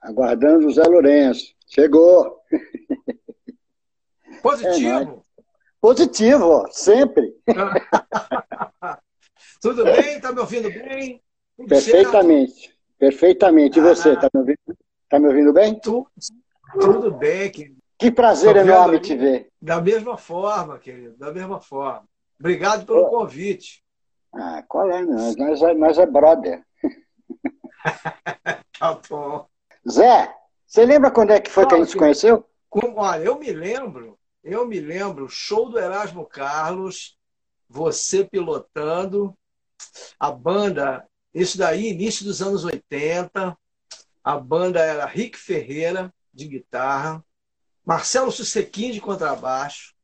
[0.00, 1.54] Aguardando o Zé Lourenço.
[1.66, 2.40] Chegou.
[4.42, 5.24] Positivo?
[5.38, 5.44] É,
[5.80, 7.34] Positivo, sempre.
[9.60, 10.16] Tudo bem?
[10.16, 11.22] Está me ouvindo bem?
[11.56, 12.52] Tudo Perfeitamente.
[12.52, 12.76] Certo?
[12.98, 13.78] Perfeitamente.
[13.78, 14.30] E você, está ah.
[14.34, 14.78] me, ouvindo,
[15.08, 15.78] tá me ouvindo bem?
[15.80, 16.10] Tudo,
[16.78, 17.80] tudo bem, querido.
[17.98, 19.48] Que prazer enorme te ver.
[19.60, 22.08] Da mesma forma, querido, da mesma forma.
[22.38, 23.10] Obrigado pelo oh.
[23.10, 23.84] convite.
[24.34, 25.02] Ah, qual é?
[25.02, 26.64] Nós, nós, é, nós é brother.
[28.78, 29.49] tá bom.
[29.88, 30.34] Zé,
[30.66, 32.46] você lembra quando é que foi que a gente se conheceu?
[32.68, 37.18] Como, olha, eu me lembro, eu me lembro, show do Erasmo Carlos,
[37.68, 39.36] você pilotando,
[40.18, 43.56] a banda, isso daí, início dos anos 80,
[44.22, 47.24] a banda era Rick Ferreira, de guitarra,
[47.84, 49.94] Marcelo Sussequim, de contrabaixo,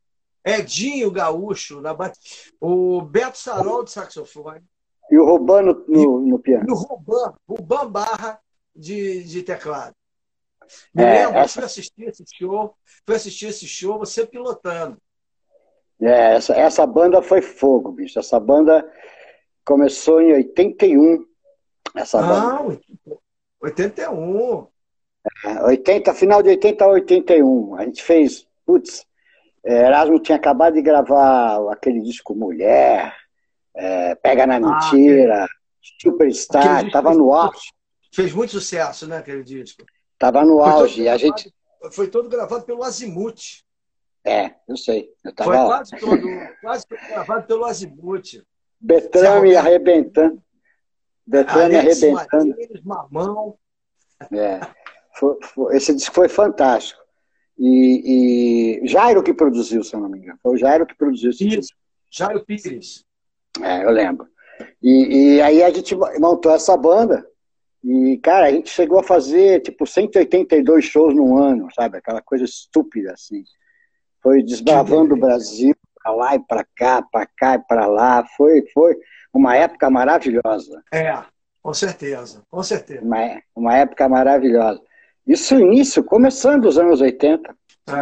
[0.45, 2.17] Edinho Gaúcho, na bat...
[2.61, 4.63] o Beto Sarol, de saxofone.
[5.11, 6.67] E o Rubano no, no piano.
[6.69, 8.41] E o Ruban, Ruban Barra,
[8.77, 9.95] de, de teclado.
[10.95, 11.55] Me é, lembro, essa...
[11.55, 14.99] fui assistir esse show, fui assistir esse show, você pilotando.
[16.01, 18.19] É, essa, essa banda foi fogo, bicho.
[18.19, 18.87] Essa banda
[19.65, 21.25] começou em 81.
[21.95, 22.81] Essa ah, banda.
[23.61, 24.67] 81.
[25.45, 27.75] É, 80, final de 80 a 81.
[27.77, 29.07] A gente fez, putz,
[29.65, 33.15] é, Erasmo tinha acabado de gravar aquele disco Mulher,
[33.75, 35.49] é, Pega na ah, Mentira, ah,
[36.01, 37.73] Superstar, estava no auge.
[38.17, 39.85] Fez muito sucesso, né, aquele disco?
[40.19, 41.03] Tava no foi auge.
[41.03, 41.55] Gravado, a gente...
[41.93, 43.63] Foi todo gravado pelo Azimuth.
[44.25, 45.11] É, eu sei.
[45.23, 46.27] Eu tava foi quase todo,
[46.63, 48.43] quase todo gravado pelo Azimuth.
[48.81, 50.43] Betrame arrebentando.
[51.27, 52.15] Betrame arrebentando.
[52.15, 53.59] Martins, mamão.
[54.33, 54.61] É.
[55.15, 56.99] Foi, foi, esse disco foi fantástico.
[57.59, 60.39] E, e, Jairo que produziu, se eu não me engano.
[60.43, 61.61] Foi o Jairo que produziu esse Isso.
[61.61, 61.77] disco.
[62.11, 63.05] Jairo Pires.
[63.63, 64.27] É, eu lembro.
[64.83, 67.27] E, e aí a gente montou essa banda
[67.89, 71.99] e, cara, a gente chegou a fazer, tipo, 182 shows no ano, sabe?
[71.99, 73.45] Aquela coisa estúpida, assim.
[74.21, 78.27] Foi desbravando o Brasil, pra lá e pra cá, pra cá e pra lá.
[78.37, 78.97] Foi, foi
[79.33, 80.83] uma época maravilhosa.
[80.93, 81.17] É,
[81.63, 83.03] com certeza, com certeza.
[83.05, 84.83] Uma, uma época maravilhosa.
[85.25, 87.55] Isso início, começando os anos 80.
[87.89, 87.93] É.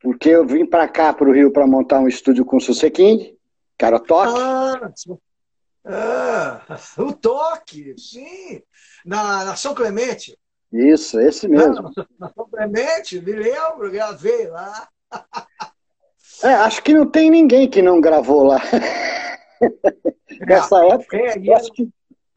[0.00, 3.36] Porque eu vim pra cá, pro Rio, para montar um estúdio com o Suseking,
[3.80, 4.40] o Toque.
[4.40, 4.92] Ah,
[5.84, 6.64] ah,
[6.98, 8.62] o Toque, sim
[9.04, 10.38] na, na São Clemente.
[10.72, 11.92] Isso, esse mesmo.
[12.18, 14.88] Na, São Clemente, me lembro, gravei lá.
[16.42, 18.60] É, acho que não tem ninguém que não gravou lá.
[20.46, 21.16] Nessa época.
[21.16, 21.88] É, e, era, que...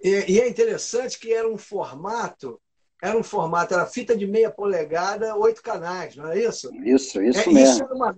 [0.03, 2.61] e, é interessante que era um formato,
[3.01, 6.69] era um formato, era fita de meia polegada, oito canais, não é isso?
[6.75, 7.59] Isso, isso é, mesmo.
[7.59, 8.17] Isso era, uma,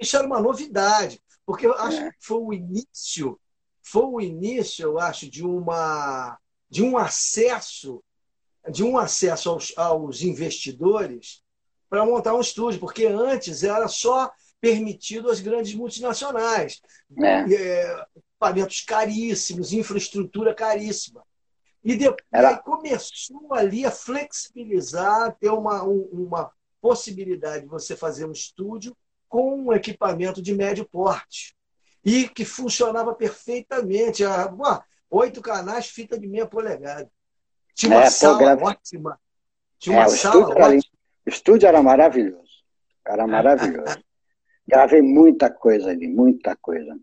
[0.00, 2.10] isso era uma novidade, porque eu acho é.
[2.10, 3.38] que foi o início,
[3.90, 6.38] foi o início, eu acho, de uma
[6.70, 8.02] de um acesso
[8.70, 11.42] de um acesso aos, aos investidores
[11.88, 16.80] para montar um estúdio, porque antes era só permitido às grandes multinacionais.
[17.18, 17.54] É.
[17.54, 21.22] É, equipamentos caríssimos, infraestrutura caríssima.
[21.82, 22.58] E depois era...
[22.58, 26.50] começou ali a flexibilizar, ter uma, uma
[26.80, 28.96] possibilidade de você fazer um estúdio
[29.28, 31.56] com um equipamento de médio porte.
[32.08, 34.24] E que funcionava perfeitamente.
[34.24, 34.50] Ah,
[35.10, 37.10] oito canais, fita de meia polegada.
[37.74, 39.20] Tinha uma é, sala ótima.
[39.78, 40.82] Tinha uma é, sala o ótima.
[41.26, 42.48] o estúdio era maravilhoso.
[43.06, 43.98] Era maravilhoso.
[44.66, 46.98] Gravei muita coisa ali, muita coisa.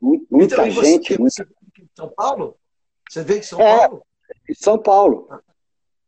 [0.00, 1.16] Muita então, gente.
[1.16, 1.44] Você, muita...
[1.44, 2.56] Você de São Paulo?
[3.08, 4.06] Você veio de São é, Paulo?
[4.48, 5.28] De São Paulo.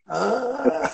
[0.07, 0.91] Ah.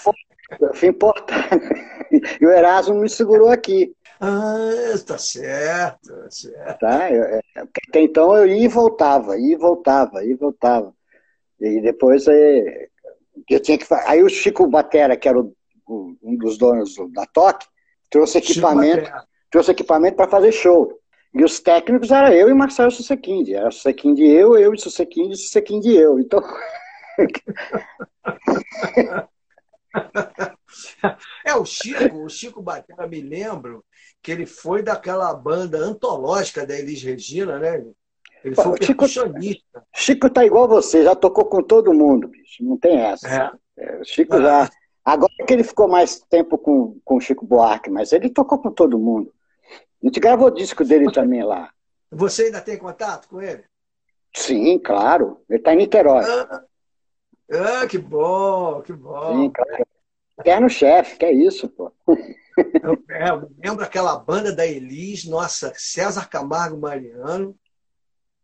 [0.60, 1.48] Eu fui importar.
[2.40, 3.92] E o Erasmo me segurou aqui.
[4.20, 6.78] Ah, está certo, tá certo.
[6.78, 7.10] Tá?
[7.10, 10.94] Eu, é, até então eu ia e voltava, ia e voltava, ia e voltava.
[11.60, 12.88] E depois é,
[13.48, 15.54] eu tinha que Aí o Chico Batera, que era o,
[15.86, 17.66] o, um dos donos da TOC,
[18.10, 19.10] trouxe equipamento,
[19.50, 20.98] trouxe equipamento para fazer show.
[21.32, 23.54] E os técnicos eram eu e Marcelo Sussequinde.
[23.54, 26.20] Era Sussequinde eu, eu e Sussequinde, Sussequinde eu.
[26.20, 26.40] Então.
[31.44, 33.84] É, o Chico, o Chico Batera, me lembro
[34.22, 37.84] que ele foi daquela banda antológica da Elis Regina, né?
[38.42, 39.84] Ele foi Chico, percussionista.
[39.94, 42.64] Chico tá igual você, já tocou com todo mundo, bicho.
[42.64, 43.28] Não tem essa.
[43.28, 43.50] É.
[43.76, 44.70] É, o Chico já.
[45.04, 48.70] Agora que ele ficou mais tempo com, com o Chico Buarque, mas ele tocou com
[48.70, 49.32] todo mundo.
[50.02, 51.70] A gente gravou o disco dele também lá.
[52.10, 53.64] Você ainda tem contato com ele?
[54.34, 55.40] Sim, claro.
[55.48, 56.24] Ele está em Niterói.
[56.24, 56.64] Ah,
[57.50, 59.42] ah, que bom, que bom.
[59.42, 59.86] Sim, claro.
[60.38, 61.92] Eterno chefe, que é isso, pô.
[62.82, 67.56] Eu, é, eu lembro aquela banda da Elis, nossa, César Camargo Mariano,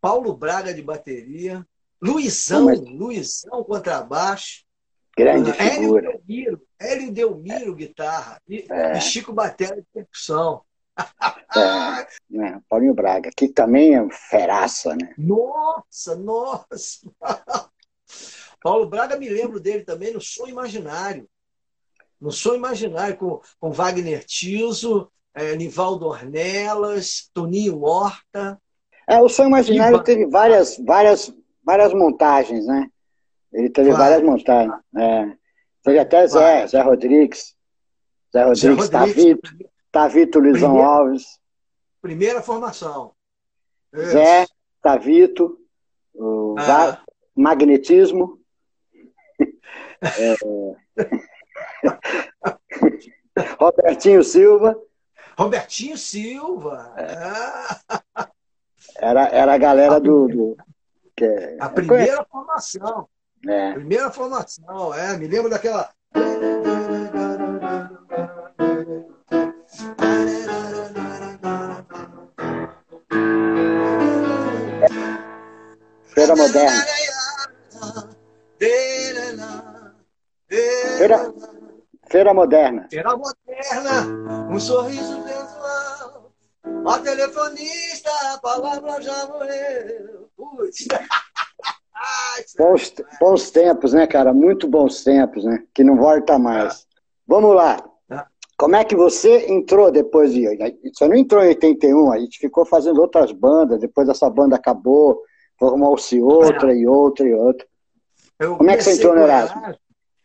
[0.01, 1.67] Paulo Braga de bateria,
[2.03, 2.81] Luizão, Mas...
[2.81, 4.65] Luizão contrabaixo.
[5.17, 6.09] Grande figura.
[6.09, 8.41] Hélio Delmiro, Hélio Delmiro guitarra.
[8.49, 8.97] E, é.
[8.97, 10.63] e Chico Batera de percussão.
[11.57, 12.61] É, né?
[12.69, 15.15] Paulinho Braga, que também é feraça, né?
[15.19, 17.11] Nossa, nossa!
[18.63, 21.29] Paulo Braga, me lembro dele também no Som Imaginário.
[22.21, 28.61] No Som Imaginário, com, com Wagner Tiso, é, Nivaldo Ornelas, Toninho Horta.
[29.09, 30.05] É, o Som Imaginário e...
[30.05, 31.33] teve várias, várias,
[31.65, 32.89] várias montagens, né?
[33.53, 33.99] Ele teve Vai.
[33.99, 34.75] várias montagens.
[34.97, 35.37] É.
[35.83, 37.57] Teve até Zé, Zé Rodrigues.
[38.33, 39.51] Zé Rodrigues, Zé Rodrigues Tavito,
[39.91, 41.41] Tavito Luizão primeira, Alves.
[42.03, 43.15] Primeira formação.
[43.93, 44.11] Isso.
[44.13, 44.47] Zé,
[44.83, 45.59] Tavito,
[46.15, 47.03] o ah.
[47.35, 48.39] magnetismo.
[50.03, 50.35] É...
[53.59, 54.77] Robertinho Silva.
[55.39, 56.95] Robertinho Silva.
[56.97, 58.27] É.
[58.99, 60.29] Era, era a galera a do.
[60.29, 60.57] do
[61.21, 63.09] é- a primeira formação.
[63.47, 63.73] É.
[63.73, 65.17] Primeira formação, é.
[65.17, 65.91] Me lembro daquela.
[76.15, 76.85] Feira Moderna.
[80.99, 81.33] Feira,
[82.11, 82.89] Feira Moderna.
[82.91, 86.33] Feira Moderna, um sorriso sensual.
[86.87, 90.29] A telefonista, a palavra já morreu.
[90.37, 90.89] Putz.
[92.59, 94.33] bons, bons tempos, né, cara?
[94.33, 95.63] Muito bons tempos, né?
[95.73, 96.85] Que não volta mais.
[97.29, 97.81] Vamos lá.
[98.09, 98.27] Tá.
[98.59, 100.49] Como é que você entrou depois de.
[100.93, 105.23] Você não entrou em 81, a gente ficou fazendo outras bandas, depois essa banda acabou,
[105.57, 107.67] formou-se outra e outra e outra.
[108.37, 109.63] Como é que você entrou no Erasmo?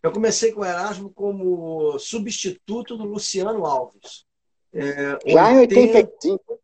[0.06, 4.24] Eu comecei com o Erasmo como substituto do Luciano Alves.
[4.72, 6.60] É, Já 80, em 85?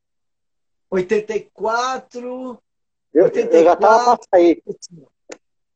[0.92, 2.62] 84.
[3.12, 4.64] Eu, 84, eu já estava para sair.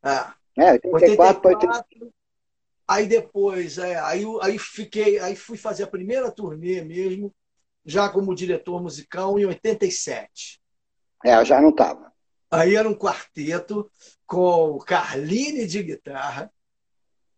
[0.03, 2.13] É, é 84, 84
[2.87, 7.33] Aí depois, é, aí, aí fiquei, aí fui fazer a primeira turnê mesmo,
[7.83, 10.61] já como diretor musical em 87.
[11.25, 12.13] É, eu já não estava.
[12.51, 13.89] Aí era um quarteto
[14.27, 16.53] com Carline de guitarra,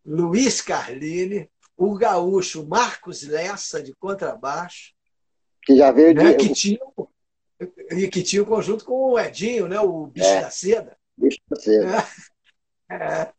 [0.07, 4.93] Luiz Carline, o gaúcho Marcos Lessa, de contrabaixo.
[5.61, 6.47] Que já veio né, de...
[6.47, 6.79] Que tinha,
[7.91, 10.97] e que tinha o um conjunto com o Edinho, né, o Bicho é, da Seda.
[11.17, 12.07] Bicho da Seda.
[12.89, 13.33] É, é.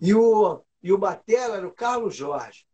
[0.00, 2.64] E, o, e o Batera era o Carlos Jorge.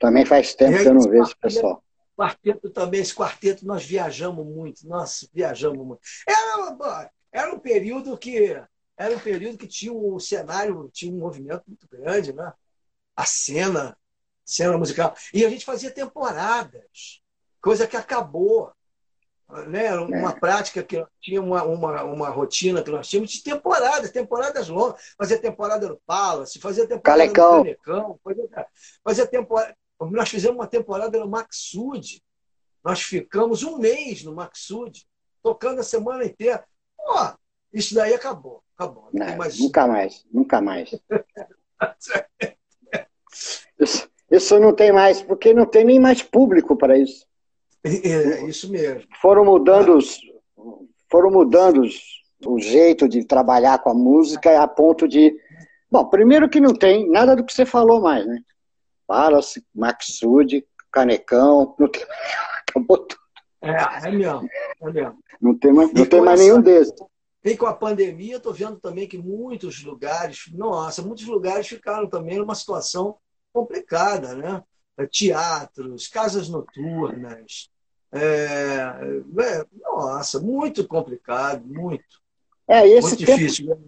[0.00, 1.84] Também faz tempo que eu não vejo esse pessoal.
[2.16, 6.00] Quarteto também, esse quarteto nós viajamos muito, nós viajamos muito.
[6.26, 8.56] Era, era um período que
[8.96, 12.52] era um período que tinha um cenário, tinha um movimento muito grande, né?
[13.16, 13.96] A cena,
[14.44, 15.14] cena musical.
[15.32, 17.22] E a gente fazia temporadas,
[17.60, 18.72] coisa que acabou.
[19.68, 19.94] Né?
[19.96, 20.40] Uma é.
[20.40, 25.14] prática que tinha uma, uma, uma rotina que nós tínhamos de temporadas, temporadas longas.
[25.16, 27.58] Fazia temporada no Palace, fazia temporada Calecão.
[27.58, 28.66] no Canecão, fazia,
[29.04, 29.76] fazia temporada.
[30.00, 32.22] Nós fizemos uma temporada no Maxud.
[32.82, 35.06] Nós ficamos um mês no Maxud,
[35.42, 36.64] tocando a semana inteira.
[36.96, 37.14] Pô,
[37.72, 38.62] isso daí acabou.
[38.76, 39.08] Acabou.
[39.12, 39.58] Não, mais...
[39.58, 40.90] Nunca mais, nunca mais.
[43.78, 47.26] Isso, isso não tem mais, porque não tem nem mais público para isso.
[47.84, 49.02] É, é, isso mesmo.
[49.20, 50.18] Foram mudando, os,
[51.10, 52.00] foram mudando os,
[52.46, 55.36] o jeito de trabalhar com a música a ponto de.
[55.90, 58.40] Bom, primeiro que não tem nada do que você falou mais, né?
[59.06, 62.02] Palace, Maxud, Canecão, não tem
[62.68, 63.20] acabou tudo.
[63.62, 64.48] É, é mesmo,
[64.82, 65.18] é mesmo.
[65.40, 66.94] Não tem mais, não tem mais nenhum desses.
[67.44, 72.38] E com a pandemia, estou vendo também que muitos lugares, nossa, muitos lugares ficaram também
[72.38, 73.18] numa situação
[73.54, 74.62] complicada, né?
[75.10, 77.70] Teatros, casas noturnas.
[78.12, 78.76] É,
[79.40, 82.22] é, nossa, muito complicado, muito.
[82.68, 83.78] É, esse muito tempo, difícil.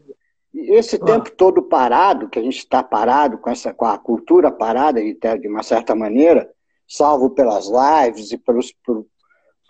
[0.55, 1.05] Esse ah.
[1.05, 5.49] tempo todo parado, que a gente está parado com, essa, com a cultura parada, de
[5.49, 6.51] uma certa maneira,
[6.89, 9.07] salvo pelas lives e pelos, por,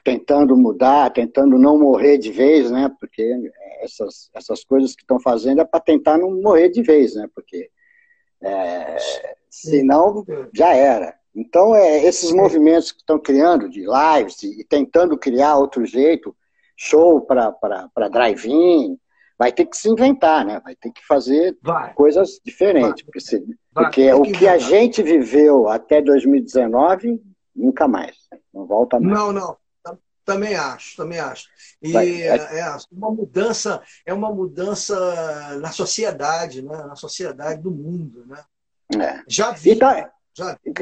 [0.05, 2.91] tentando mudar, tentando não morrer de vez, né?
[2.99, 7.29] Porque essas, essas coisas que estão fazendo é para tentar não morrer de vez, né?
[7.35, 7.71] Porque
[8.41, 8.97] é,
[9.61, 11.15] senão já era.
[11.35, 16.35] Então, é, esses movimentos que estão criando de lives e, e tentando criar outro jeito,
[16.77, 18.99] show para drive-in,
[19.39, 20.61] vai ter que se inventar, né?
[20.65, 21.93] Vai ter que fazer vai.
[21.95, 23.03] coisas diferentes.
[23.03, 23.05] Vai.
[23.05, 23.45] Porque, se,
[23.75, 27.21] porque o que, que a gente viveu até 2019,
[27.55, 28.17] nunca mais.
[28.53, 29.19] Não volta mais.
[29.19, 29.57] Não, não.
[30.25, 31.49] Também acho, também acho.
[31.81, 32.59] E vai, vai.
[32.59, 36.77] é uma mudança, é uma mudança na sociedade, né?
[36.79, 38.27] na sociedade do mundo.
[38.27, 38.43] Né?
[38.95, 39.23] É.
[39.29, 39.73] Já vi.
[39.73, 40.73] E, tá, já vi.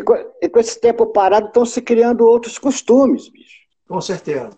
[0.43, 3.65] e com esse tempo parado estão se criando outros costumes, bicho.
[3.89, 4.51] Com certeza.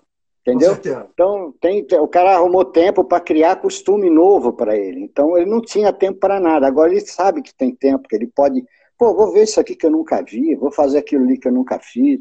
[0.42, 0.70] Entendeu?
[0.70, 1.08] Com certeza.
[1.12, 5.00] Então, tem, o cara arrumou tempo para criar costume novo para ele.
[5.00, 6.66] Então, ele não tinha tempo para nada.
[6.66, 8.64] Agora ele sabe que tem tempo, que ele pode
[8.98, 11.52] pô, vou ver isso aqui que eu nunca vi, vou fazer aquilo ali que eu
[11.52, 12.20] nunca fiz.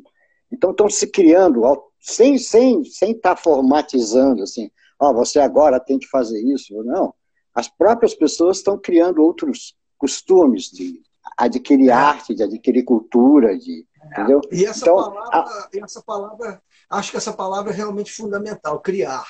[0.51, 1.61] Então estão se criando,
[1.99, 6.83] sem sem sem estar tá formatizando assim, ó, oh, você agora tem que fazer isso,
[6.83, 7.13] não.
[7.53, 11.01] As próprias pessoas estão criando outros costumes de
[11.37, 11.93] adquirir é.
[11.93, 14.07] arte, de adquirir cultura, de, é.
[14.07, 14.41] entendeu?
[14.51, 15.69] E essa então, palavra, a...
[15.83, 19.25] essa palavra, acho que essa palavra é realmente fundamental, criar,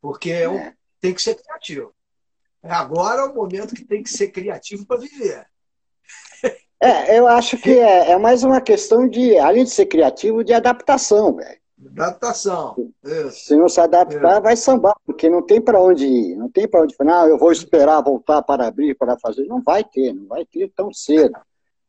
[0.00, 0.74] porque é um, é.
[1.00, 1.94] tem que ser criativo.
[2.62, 5.46] Agora é o momento que tem que ser criativo para viver.
[6.82, 10.52] É, eu acho que é, é, mais uma questão de, além de ser criativo, de
[10.52, 11.61] adaptação, velho.
[11.86, 12.92] Adaptação.
[13.04, 13.46] Isso.
[13.46, 14.42] Se não se adaptar, Isso.
[14.42, 16.36] vai sambar, porque não tem para onde ir.
[16.36, 19.44] Não tem para onde falar, não, eu vou esperar voltar para abrir, para fazer.
[19.46, 21.36] Não vai ter, não vai ter tão cedo.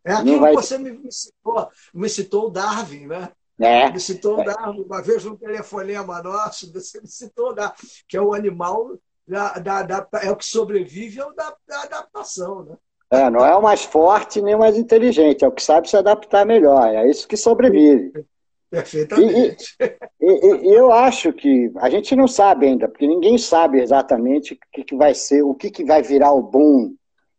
[0.03, 1.00] É aquilo que você ter.
[1.00, 3.29] me citou, me citou o Darwin, né?
[3.59, 3.91] É.
[3.91, 4.81] Me citou o Darwin.
[4.81, 7.75] Uma vez no telefonema nosso, você me citou o Darwin,
[8.07, 8.97] que é o animal
[9.27, 12.75] da, da, da, é o que sobrevive é o da, da adaptação, né?
[13.09, 15.95] É, não é o mais forte nem o mais inteligente, é o que sabe se
[15.95, 18.25] adaptar melhor, é isso que sobrevive.
[18.74, 19.75] Perfeitamente.
[19.80, 24.56] E, e, e, eu acho que a gente não sabe ainda, porque ninguém sabe exatamente
[24.56, 26.96] o que, que vai ser, o que, que vai virar o boom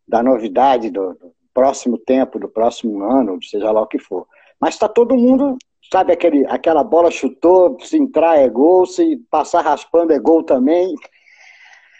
[0.06, 4.28] da novidade do, do próximo tempo, do próximo ano, seja lá o que for.
[4.60, 5.58] Mas está todo mundo,
[5.92, 10.94] sabe, aquele, aquela bola chutou, se entrar é gol, se passar raspando é gol também.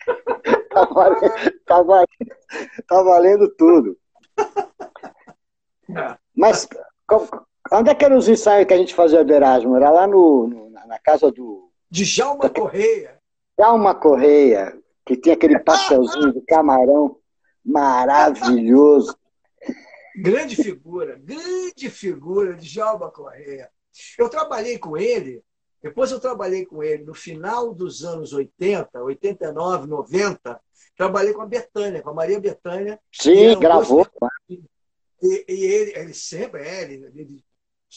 [0.71, 1.35] tá, valendo,
[1.67, 2.09] tá, valendo,
[2.87, 3.99] tá valendo tudo.
[5.91, 6.17] É.
[6.37, 6.69] Mas
[7.73, 9.76] onde é que eram os ensaios que a gente fazia do Erasmo?
[9.76, 11.71] Era lá no, no na casa do.
[11.90, 13.18] De Jalma Correia.
[13.59, 17.16] Jalma Correia, que tinha aquele pastelzinho de camarão
[17.64, 19.16] maravilhoso.
[20.16, 23.71] Grande figura, grande figura de Jalma Correia.
[24.18, 25.42] Eu trabalhei com ele
[25.85, 30.59] depois eu trabalhei com ele no final dos anos 80, 89, 90.
[30.97, 32.99] Trabalhei com a Betânia, com a Maria Betânia.
[33.12, 34.06] Sim, gravou.
[34.49, 37.44] E, e, ele, ele sempre, é, ele, ele,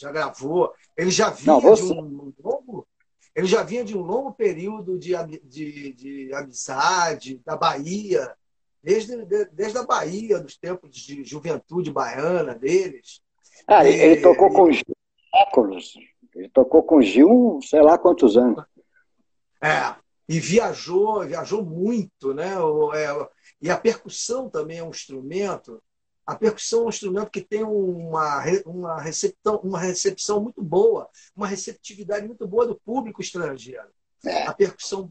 [0.00, 0.72] já gravou.
[0.96, 2.86] Ele já vinha Não, de um longo,
[3.34, 5.14] ele já vinha de um longo período de,
[5.44, 8.34] de, de amizade da Bahia,
[8.82, 13.20] desde, desde a Bahia, dos tempos de juventude baiana deles.
[13.66, 15.94] Ah, ele, ele tocou com séculos.
[16.34, 18.64] Ele tocou com Gil, sei lá quantos anos.
[19.62, 19.94] É,
[20.28, 22.54] e viajou, viajou muito, né?
[22.94, 23.28] É,
[23.60, 25.82] e a percussão também é um instrumento.
[26.28, 31.46] A percussão é um instrumento que tem uma, uma, recepção, uma recepção muito boa, uma
[31.46, 33.88] receptividade muito boa do público estrangeiro.
[34.22, 34.46] É.
[34.46, 35.10] A percussão,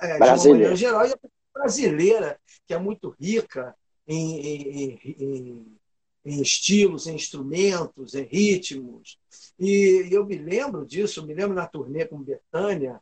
[0.00, 1.18] é, de uma maneira geral, e a
[1.52, 3.76] brasileira, que é muito rica
[4.08, 5.78] em, em, em,
[6.24, 9.18] em estilos, em instrumentos, em ritmos.
[9.58, 12.98] E eu me lembro disso, eu me lembro na turnê com Betânia,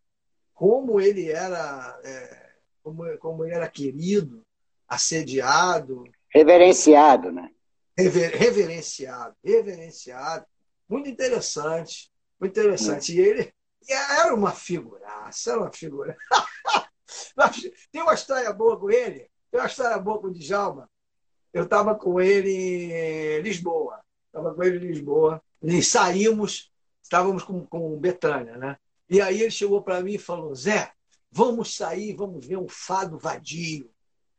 [0.53, 2.51] como ele era, é,
[2.83, 4.45] como, como ele era querido,
[4.89, 6.03] assediado.
[6.35, 7.51] Reverenciado, né?
[7.97, 10.45] Rever, reverenciado, reverenciado.
[10.89, 12.11] Muito interessante,
[12.41, 13.15] muito interessante.
[13.15, 13.55] E ele
[13.89, 16.17] e era uma figuraça, era uma figura.
[17.93, 20.91] Tem uma história boa com ele, tem uma história boa com o Djalma.
[21.53, 24.01] Eu estava com ele em Lisboa.
[24.27, 28.77] Estava com ele em Lisboa e saímos, estávamos com, com Betânia, né?
[29.09, 30.91] E aí ele chegou para mim e falou: Zé,
[31.31, 33.94] vamos sair, vamos ver um fado vadio.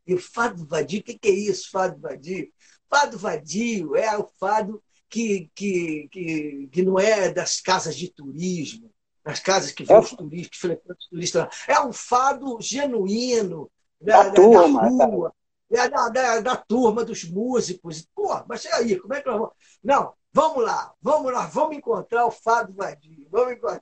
[0.05, 2.51] E o fado vadio, o que, que é isso, fado vadio?
[2.89, 8.91] Fado vadio é o fado que, que, que, que não é das casas de turismo,
[9.23, 11.47] das casas que vão os turistas, que frequentam os turistas.
[11.67, 15.33] É um fado genuíno da, da, turma, da rua,
[15.71, 18.07] é da, da, da, turma dos músicos.
[18.13, 19.53] Pô, mas aí, como é que nós vamos?
[19.83, 23.81] Não, Vamos lá, vamos lá, vamos encontrar o Fábio Vadio, vamos encontrar.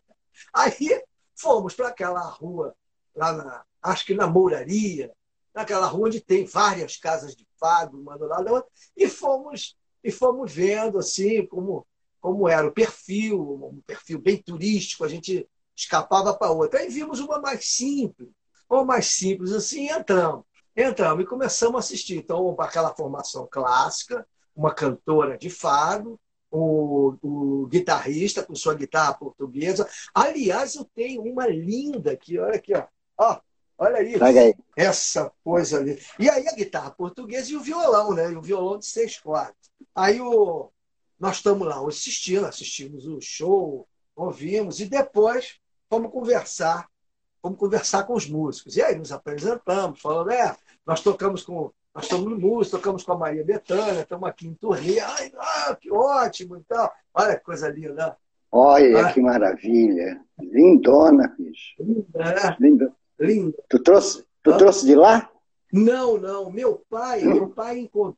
[0.54, 1.02] Aí
[1.36, 2.76] fomos para aquela rua,
[3.16, 5.12] lá na, acho que na Mouraria,
[5.54, 9.78] naquela rua onde tem várias casas de fado, uma do lado da outra, e fomos,
[10.04, 11.86] e fomos vendo assim como,
[12.20, 13.40] como era o perfil,
[13.72, 16.80] um perfil bem turístico, a gente escapava para outra.
[16.80, 18.30] Aí vimos uma mais simples,
[18.70, 20.46] uma mais simples assim, e entramos.
[20.76, 22.18] Entramos e começamos a assistir.
[22.18, 26.20] Então, aquela formação clássica, uma cantora de fado,
[26.50, 29.88] o, o, guitarrista com sua guitarra portuguesa.
[30.14, 32.86] Aliás, eu tenho uma linda aqui, olha aqui, ó.
[33.18, 33.40] ó
[33.78, 34.24] olha isso.
[34.24, 34.54] Aí.
[34.76, 36.00] Essa coisa ali.
[36.20, 38.32] E aí a guitarra portuguesa e o violão, né?
[38.32, 39.56] E o violão de seis cordas.
[39.96, 40.70] Aí o,
[41.20, 46.88] nós estamos lá assistindo, assistimos o show, ouvimos, e depois fomos conversar,
[47.42, 48.76] fomos conversar com os músicos.
[48.76, 53.12] E aí nos apresentamos, falando, é, nós tocamos com nós estamos no música, tocamos com
[53.12, 55.00] a Maria Bethânia, estamos aqui em turnê.
[55.00, 56.92] Ai, ah, que ótimo e tal.
[57.14, 58.18] Olha que coisa linda.
[58.52, 59.14] Olha ah.
[59.14, 60.20] que maravilha.
[60.40, 61.76] Lindona, bicho.
[61.80, 62.92] Linda, Linda.
[63.20, 63.58] Linda.
[63.70, 65.30] Tu trouxe, tu trouxe de lá?
[65.72, 66.52] Não, não.
[66.52, 68.18] Meu pai, meu pai encontrou.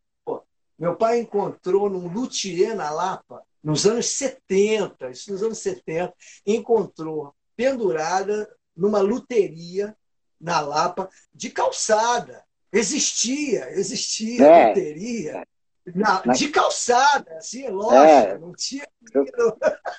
[0.77, 6.13] Meu pai encontrou num luthier na Lapa, nos anos 70, isso nos anos 70,
[6.45, 9.95] encontrou pendurada numa luteria
[10.39, 12.43] na Lapa de calçada.
[12.71, 14.67] Existia, existia é.
[14.67, 15.47] luteria
[15.93, 18.37] na, de calçada, assim, é lógico, é.
[18.37, 18.87] não tinha.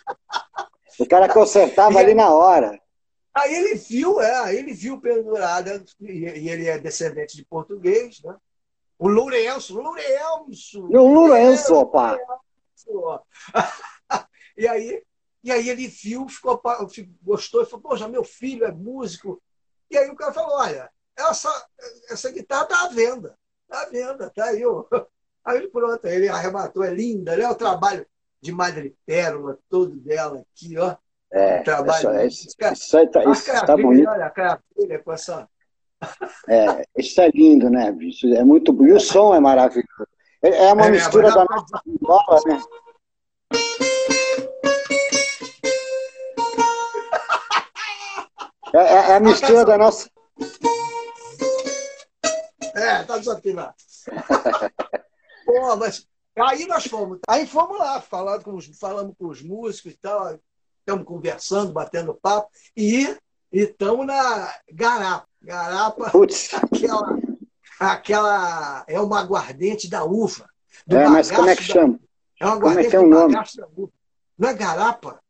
[0.99, 2.81] O cara consertava ali na hora.
[3.37, 8.35] Aí ele viu, é, ele viu pendurada, e ele é descendente de português, né?
[8.99, 10.83] O Lourenço, Lourenço!
[10.83, 12.19] O Lourenço, opa!
[14.57, 15.03] e, aí,
[15.45, 16.59] e aí ele viu, ficou,
[17.23, 19.43] gostou e falou, poxa, meu filho é músico.
[19.91, 21.69] E aí o cara falou, olha, essa,
[22.09, 23.39] essa guitarra está à venda.
[23.65, 24.65] Está à venda, tá aí.
[24.65, 24.87] Ó.
[25.45, 27.49] Aí pronto, ele arrematou, é linda, né?
[27.49, 28.05] O trabalho
[28.41, 30.97] de madrepérola todo dela aqui, ó.
[31.33, 32.27] É, trabalho.
[32.27, 34.09] Isso, isso, isso aí tá, isso tá bonito.
[34.09, 35.49] Olha a caravilha com essa.
[36.49, 38.27] É, isso é lindo, né, bicho?
[38.29, 40.07] É muito E o som é maravilhoso.
[40.43, 42.63] É, é uma é, mistura da nossa bola, né?
[48.75, 50.09] É, é, é a mistura da nossa.
[52.75, 53.75] É, tá desafinado.
[55.47, 56.07] Pô, mas
[56.37, 57.19] aí nós fomos.
[57.27, 60.39] Aí fomos lá, falando com os, falamos com os músicos e tal
[60.87, 63.17] estamos conversando, batendo papo, e
[63.51, 65.27] estamos na Garapa.
[65.43, 66.13] Garapa,
[66.63, 67.19] aquela,
[67.81, 68.85] aquela.
[68.87, 70.49] É uma aguardente da uva.
[70.89, 71.99] é, mas como é que chama?
[72.41, 73.35] É uma aguardente como é que é o nome?
[73.35, 73.93] da uva.
[74.39, 75.21] Não é Garapa?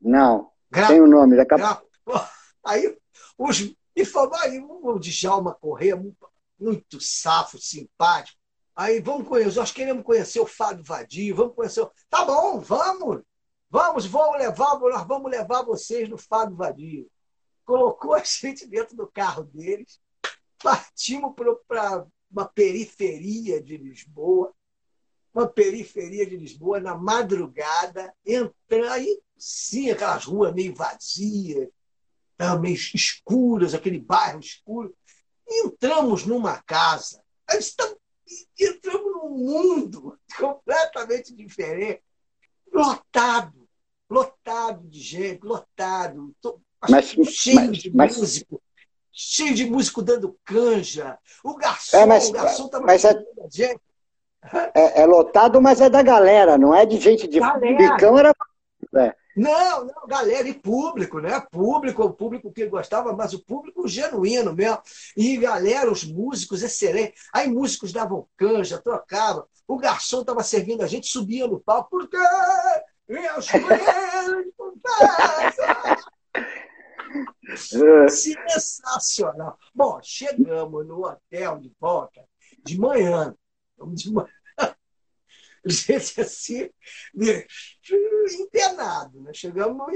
[0.00, 0.50] Não.
[0.70, 0.92] Grapa.
[0.92, 1.36] Tem o um nome.
[1.36, 1.82] Daqui a...
[2.64, 2.96] Aí,
[3.36, 3.74] os.
[3.94, 6.26] E falou, aí, o Djalma Corrêa, muito,
[6.58, 8.38] muito safo, simpático.
[8.74, 11.82] Aí, vamos conhecer, nós queremos conhecer o Fábio Vadio, vamos conhecer.
[11.82, 11.90] O...
[12.08, 13.22] Tá bom, vamos.
[13.72, 17.10] Vamos, vamos levar, nós vamos levar vocês no Fábio Vadio.
[17.64, 19.98] Colocou a gente dentro do carro deles,
[20.62, 21.34] partimos
[21.66, 24.52] para uma periferia de Lisboa,
[25.32, 31.70] uma periferia de Lisboa, na madrugada, entrando, aí sim, aquelas ruas meio vazias,
[32.36, 34.94] tá, meio escuras, aquele bairro escuro.
[35.48, 37.24] Entramos numa casa,
[38.60, 42.02] entramos num mundo completamente diferente,
[42.70, 43.61] lotado
[44.12, 46.34] lotado de gente, lotado,
[46.88, 48.62] mas, cheio mas, de mas, músico,
[49.10, 51.18] cheio de músico dando canja.
[51.42, 53.14] O garçom, é, mas, o garçom estava mas é,
[53.50, 53.80] gente.
[54.74, 57.76] É, é, lotado, mas é da galera, não é de gente de galera.
[57.76, 58.34] bicão, era.
[58.96, 59.14] É.
[59.34, 61.40] Não, não, galera, e público, né?
[61.50, 64.78] Público, o público que gostava, mas o público genuíno mesmo.
[65.16, 67.22] E galera, os músicos excelentes.
[67.32, 69.46] Aí músicos davam canja, trocavam.
[69.66, 71.88] O garçom estava servindo a gente, subia no palco.
[71.88, 72.08] Por
[73.12, 73.20] quê?
[73.20, 74.52] Meus joelhos
[78.08, 79.58] Sensacional.
[79.74, 82.24] Bom, chegamos no hotel de volta
[82.64, 83.36] de manhã.
[83.94, 84.28] De manhã.
[85.64, 86.70] Gente, assim,
[88.40, 89.32] internado, né?
[89.34, 89.86] Chegamos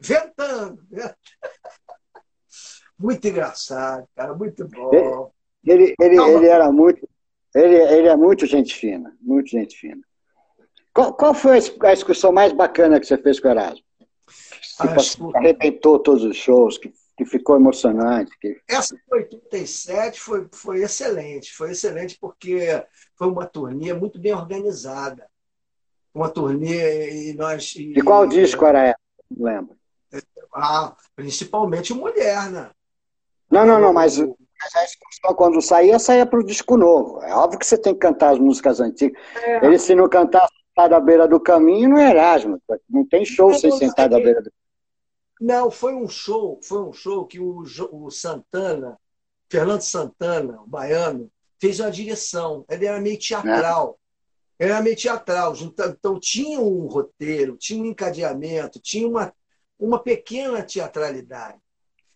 [0.00, 0.82] ventando.
[0.90, 1.14] Né?
[2.98, 5.32] Muito engraçado, cara, muito bom.
[5.64, 7.08] Ele, ele, ele era muito.
[7.54, 10.02] Ele, ele é muito gente fina, muito gente fina.
[10.92, 13.84] Qual, qual foi a excursão mais bacana que você fez com o Erasmo?
[14.80, 18.30] Que tipo, arrebentou todos os shows, que, que ficou emocionante.
[18.40, 18.60] Que...
[18.68, 21.52] Essa de 87 foi, foi excelente.
[21.52, 22.82] Foi excelente porque
[23.16, 25.28] foi uma turnê muito bem organizada.
[26.14, 27.74] Uma turnê e nós.
[27.76, 28.98] E, de qual disco era essa?
[29.30, 29.76] Não lembro.
[30.52, 32.74] Ah, principalmente o Moderna.
[33.50, 37.22] Não, não, não, mas, mas a excursão, quando saía, saía para o disco novo.
[37.22, 39.20] É óbvio que você tem que cantar as músicas antigas.
[39.36, 39.64] É.
[39.64, 42.60] Ele, se não cantasse sentar à beira do caminho no Erasmo.
[42.88, 44.52] Não tem show sem sentar à beira do
[45.40, 48.98] Não, foi um show, foi um show que o, o Santana,
[49.48, 51.30] Fernando Santana, o baiano,
[51.60, 52.64] fez uma direção.
[52.68, 53.98] Ele era meio teatral.
[54.58, 54.66] É.
[54.66, 55.54] Era meio teatral.
[55.56, 59.32] Então, então tinha um roteiro, tinha um encadeamento, tinha uma,
[59.78, 61.58] uma pequena teatralidade.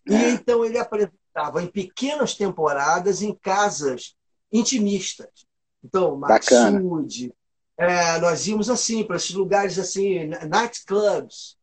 [0.07, 0.29] E é.
[0.31, 4.15] então ele apresentava em pequenas temporadas em casas
[4.51, 5.45] intimistas.
[5.83, 7.33] Então, Maxude,
[7.77, 11.57] é, nós íamos assim, para esses lugares assim, nightclubs.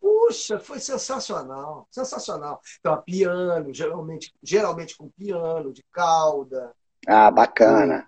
[0.00, 2.60] Puxa, foi sensacional, sensacional.
[2.80, 6.74] Então, piano, geralmente, geralmente com piano, de cauda.
[7.06, 8.06] Ah, bacana.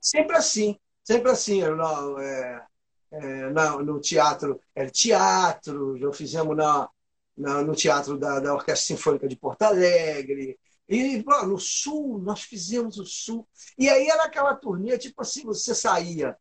[0.00, 1.62] Sempre assim, sempre assim.
[1.62, 2.66] No, é,
[3.12, 6.88] é, no, no teatro, era é, teatro, já fizemos na,
[7.36, 10.58] na, no teatro da, da Orquestra Sinfônica de Porto Alegre.
[10.88, 13.46] E no Sul, nós fizemos o Sul.
[13.78, 16.36] E aí era aquela turnê, tipo assim, você saía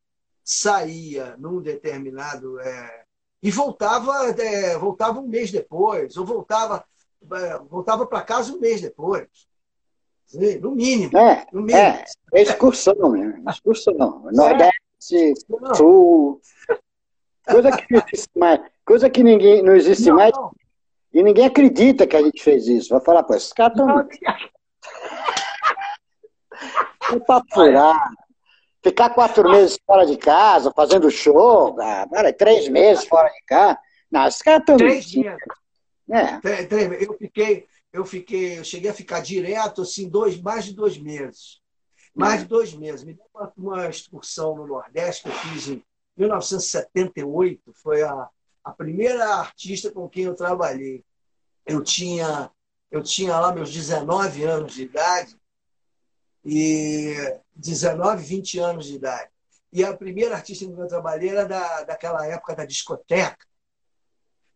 [0.50, 2.60] saía num determinado.
[2.60, 3.04] É,
[3.42, 6.84] e voltava, é, voltava um mês depois, ou voltava,
[7.32, 9.28] é, voltava para casa um mês depois.
[10.62, 11.16] No mínimo.
[11.18, 11.78] É, no mínimo.
[11.78, 13.42] é, excursão, né?
[13.48, 14.28] Excursão.
[14.32, 15.76] É.
[15.76, 16.42] sul.
[17.48, 18.62] Coisa que não existe mais.
[18.86, 20.32] Coisa que ninguém, não existe não, mais.
[20.36, 20.52] Não.
[21.14, 22.90] E ninguém acredita que a gente fez isso.
[22.90, 24.08] Vai falar, pô, esses caras estão.
[27.12, 28.12] É pra furar.
[28.82, 33.78] Ficar quatro meses fora de casa, fazendo show, cara, ah, três meses fora de casa.
[34.10, 34.78] Não, esses caras estão.
[34.78, 35.38] Três dias.
[36.10, 36.40] É.
[37.04, 41.62] Eu fiquei, eu fiquei, eu cheguei a ficar direto, assim, dois, mais de dois meses.
[42.16, 43.04] Mais de dois meses.
[43.04, 45.84] Me deu uma, uma excursão no Nordeste que eu fiz em
[46.18, 48.30] 1978, foi a,
[48.64, 51.04] a primeira artista com quem eu trabalhei.
[51.66, 52.52] Eu tinha,
[52.92, 55.40] eu tinha lá meus 19 anos de idade,
[56.44, 57.16] e
[57.60, 59.30] 19, 20 anos de idade.
[59.72, 63.46] E a primeira artista quem eu trabalhei era da, daquela época da discoteca.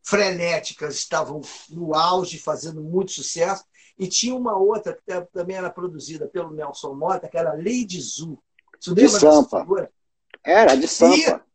[0.02, 3.64] Frenéticas estavam no auge, fazendo muito sucesso.
[3.98, 8.42] E tinha uma outra que também era produzida pelo Nelson Mota, que era Lady Zu.
[8.80, 9.66] de Sampa.
[10.44, 11.46] Era, de Sampa.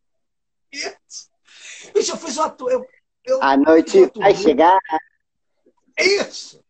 [0.73, 1.29] Isso.
[1.95, 2.57] Isso, eu fiz uma...
[2.61, 2.87] Eu,
[3.25, 4.79] eu, a noite vai chegar.
[5.99, 6.65] Isso!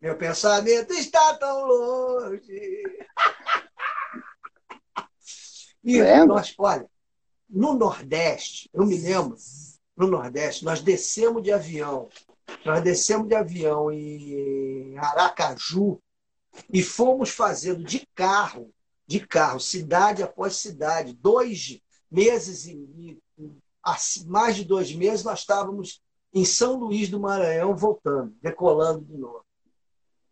[0.00, 3.01] Meu pensamento está tão longe.
[5.82, 6.88] E nós, olha,
[7.48, 9.36] no Nordeste, eu me lembro,
[9.96, 12.08] no Nordeste, nós descemos de avião.
[12.64, 16.00] Nós descemos de avião em Aracaju
[16.72, 18.70] e fomos fazendo de carro,
[19.06, 23.18] de carro, cidade após cidade, dois meses e
[24.26, 26.00] mais de dois meses nós estávamos
[26.32, 29.44] em São Luís do Maranhão voltando, decolando de novo.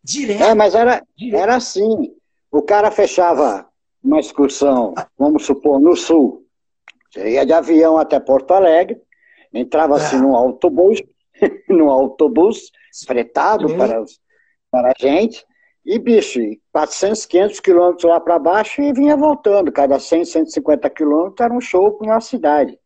[0.03, 0.43] Direto.
[0.43, 1.41] É, mas era, direto.
[1.41, 2.15] era assim.
[2.49, 3.70] O cara fechava
[4.03, 6.45] uma excursão, vamos supor, no sul.
[7.11, 9.01] Você ia de avião até Porto Alegre,
[9.53, 10.19] entrava assim é.
[10.19, 11.01] num autobus,
[11.69, 12.71] num autobus
[13.05, 14.03] fretado para,
[14.71, 15.45] para a gente,
[15.85, 16.39] e, bicho,
[16.71, 19.71] 400, 500 quilômetros lá para baixo e vinha voltando.
[19.71, 22.77] Cada 100, 150 quilômetros era um show para uma cidade.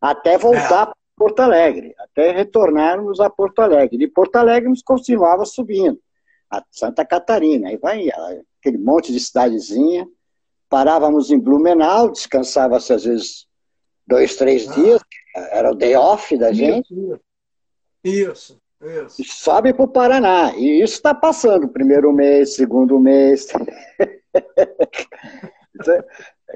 [0.00, 0.86] Até voltar é.
[0.86, 3.98] para Porto Alegre, até retornarmos a Porto Alegre.
[3.98, 6.00] De Porto Alegre nos continuava subindo
[6.50, 7.68] a Santa Catarina.
[7.68, 8.08] Aí vai
[8.58, 10.08] aquele monte de cidadezinha.
[10.72, 13.46] Parávamos em Blumenau, descansava-se às vezes
[14.06, 14.72] dois, três ah.
[14.72, 15.02] dias,
[15.50, 16.94] era o day off da gente.
[18.02, 19.20] Isso, isso.
[19.20, 20.54] E sobe para o Paraná.
[20.56, 23.48] E isso está passando, primeiro mês, segundo mês.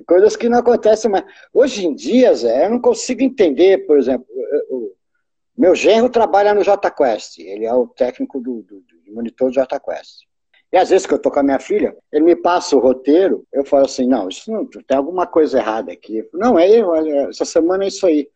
[0.08, 1.26] Coisas que não acontecem mais.
[1.52, 4.26] Hoje em dia, Zé, eu não consigo entender, por exemplo,
[4.70, 4.94] o
[5.58, 10.25] meu genro trabalha no JQuest, ele é o técnico do, do, de monitor de JQuest.
[10.72, 13.46] E às vezes que eu tô com a minha filha, ele me passa o roteiro,
[13.52, 16.28] eu falo assim, não, isso não, tem alguma coisa errada aqui.
[16.32, 16.94] não, é eu,
[17.28, 18.28] essa semana é isso aí.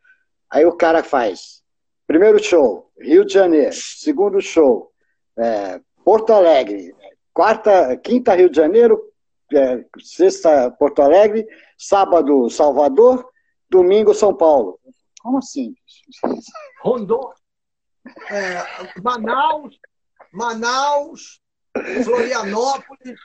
[0.49, 1.63] Aí o cara faz,
[2.07, 4.93] primeiro show, Rio de Janeiro, segundo show,
[5.37, 6.95] é, Porto Alegre,
[7.33, 9.01] quarta, quinta Rio de Janeiro,
[9.53, 13.29] é, sexta Porto Alegre, sábado Salvador,
[13.69, 14.79] domingo São Paulo.
[15.21, 15.75] Como assim?
[16.83, 17.35] Rondônia,
[18.31, 19.79] é, Manaus,
[20.33, 21.41] Manaus,
[22.05, 23.19] Florianópolis.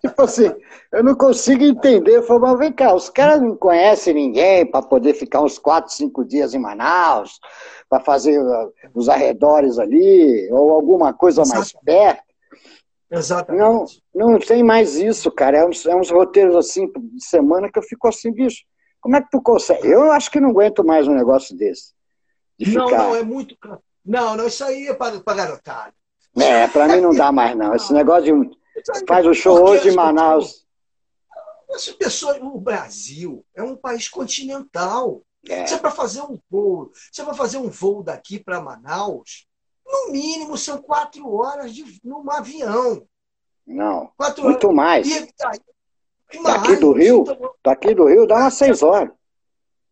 [0.00, 0.54] Tipo assim,
[0.92, 2.16] eu não consigo entender.
[2.16, 5.92] Eu falo, mas vem cá, os caras não conhecem ninguém para poder ficar uns 4,
[5.92, 7.40] 5 dias em Manaus,
[7.88, 12.22] para fazer uh, os arredores ali, ou alguma coisa mais perto.
[13.10, 13.62] Exatamente.
[14.14, 15.58] Não, não tem mais isso, cara.
[15.58, 18.64] É uns, é uns roteiros assim de semana que eu fico assim, bicho.
[19.00, 19.88] Como é que tu consegue?
[19.88, 21.94] Eu acho que não aguento mais um negócio desse
[22.58, 22.98] de não, ficar.
[22.98, 23.56] Não, é muito.
[24.06, 25.92] Não, não, isso aí é para, para garotada.
[26.36, 27.74] É, para mim não dá mais, não.
[27.74, 28.56] Esse negócio de.
[29.08, 30.66] Faz o show hoje em Manaus.
[31.70, 35.22] As pessoas, o Brasil é um país continental.
[35.48, 35.66] É.
[35.66, 39.46] Se é para fazer um voo, se é para fazer um voo daqui para Manaus,
[39.86, 43.06] no mínimo são quatro horas de, num avião.
[43.66, 44.76] Não, quatro muito horas.
[44.76, 45.08] mais.
[45.08, 49.10] E, aí, daqui do Rio, então, daqui do Rio dá umas seis horas.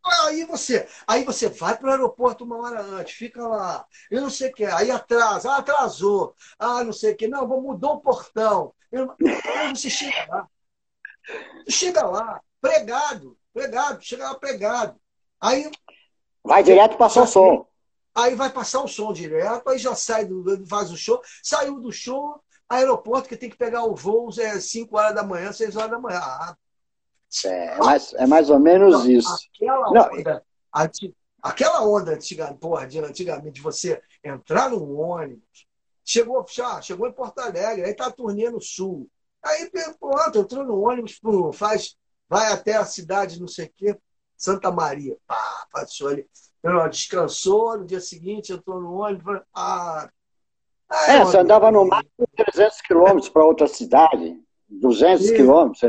[0.04, 4.28] Aí você, aí você vai para o aeroporto uma hora antes, fica lá, eu não
[4.28, 8.00] sei o que, aí atrasa, ah, atrasou, ah, não sei o que, não, mudou o
[8.00, 8.74] portão.
[8.92, 10.48] Eu, aí você chega lá,
[11.68, 15.00] chega lá, pregado, pregado, chega lá pregado.
[15.40, 15.70] Aí.
[16.42, 17.66] Vai direto passar o som.
[18.14, 21.90] Aí vai passar o som direto, aí já sai do, faz o show, saiu do
[21.90, 25.90] show, aeroporto que tem que pegar o voo é 5 horas da manhã, 6 horas
[25.90, 26.20] da manhã.
[26.22, 26.56] Ah,
[27.44, 29.34] é, é, mais, é mais ou menos não, isso.
[29.54, 30.42] Aquela não, onda,
[31.42, 35.66] aquela onda antiga, porra, de antigamente, você entrar num ônibus,
[36.04, 39.08] chegou, já, chegou em Porto Alegre, aí tá a turnê no sul.
[39.42, 41.20] Aí, pronto, entrou no ônibus,
[41.54, 41.96] faz,
[42.28, 43.98] vai até a cidade, não sei o quê,
[44.36, 45.16] Santa Maria.
[45.26, 46.26] Pá, passou ali.
[46.90, 49.40] Descansou, no dia seguinte entrou no ônibus.
[49.54, 50.08] Ah,
[51.08, 55.82] é, você andava no máximo 300 quilômetros para outra cidade 200 quilômetros.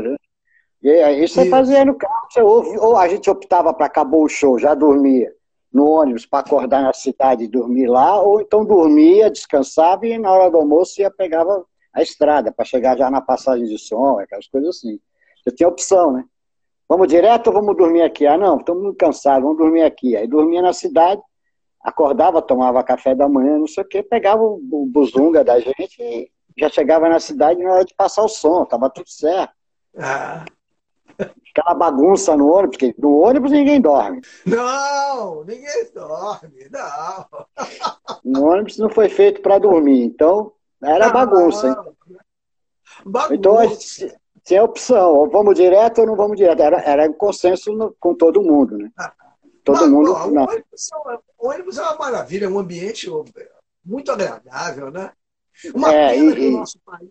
[0.82, 4.28] E aí você fazia no carro, você ouve, ou a gente optava para acabou o
[4.28, 5.32] show, já dormia
[5.72, 10.32] no ônibus para acordar na cidade e dormir lá, ou então dormia, descansava e na
[10.32, 14.46] hora do almoço ia pegava a estrada para chegar já na passagem de som, aquelas
[14.46, 14.98] coisas assim.
[15.42, 16.24] Você tinha opção, né?
[16.88, 18.26] Vamos direto ou vamos dormir aqui?
[18.26, 20.16] Ah, não, estamos muito cansados, vamos dormir aqui.
[20.16, 21.20] Aí dormia na cidade,
[21.82, 26.00] acordava, tomava café da manhã, não sei o quê, pegava o, o buzunga da gente
[26.00, 29.52] e já chegava na cidade na hora de passar o som, estava tudo certo.
[29.98, 30.44] Ah.
[31.18, 34.20] Aquela bagunça no ônibus, porque no ônibus ninguém dorme.
[34.44, 37.46] Não, ninguém dorme, não.
[38.22, 41.94] No ônibus não foi feito para dormir, então era não, bagunça.
[43.04, 43.34] bagunça.
[43.34, 43.56] Então
[44.44, 46.60] tinha opção, ou vamos direto ou não vamos direto.
[46.60, 48.90] Era, era um consenso no, com todo mundo, né?
[48.96, 49.12] Ah,
[49.64, 50.12] todo mas, mundo.
[50.12, 53.08] Ó, o, ônibus, é o ônibus é uma maravilha, é um ambiente
[53.84, 55.10] muito agradável, né?
[55.74, 57.10] Uma é, pena e, que o nosso país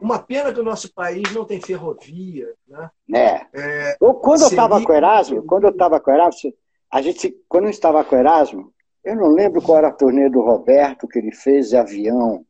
[0.00, 2.90] uma pena que o nosso país não tem ferrovia, né?
[3.14, 3.46] É.
[3.54, 6.52] é quando eu estava com o Erasmo, quando eu estava com o Erasmo,
[6.92, 10.28] a gente, quando eu estava com o Erasmo, eu não lembro qual era a turnê
[10.28, 12.44] do Roberto que ele fez de avião,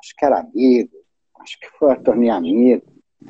[0.00, 0.92] acho que era amigo,
[1.40, 2.84] acho que foi a turnê amigo.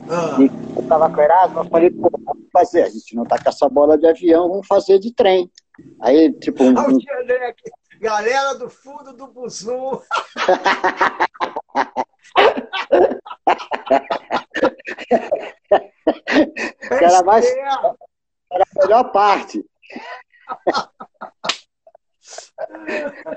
[0.09, 0.37] Ah.
[0.41, 0.47] E
[0.77, 3.49] eu estava com o Erasmo, eu falei, pô, vamos fazer, a gente não está com
[3.49, 5.51] essa bola de avião, vamos fazer de trem.
[6.01, 6.63] Aí, tipo...
[6.63, 6.75] Um...
[8.05, 9.99] Galera do fundo do Buzum.
[16.91, 17.47] era mais.
[17.47, 17.97] Era a
[18.83, 19.65] melhor parte.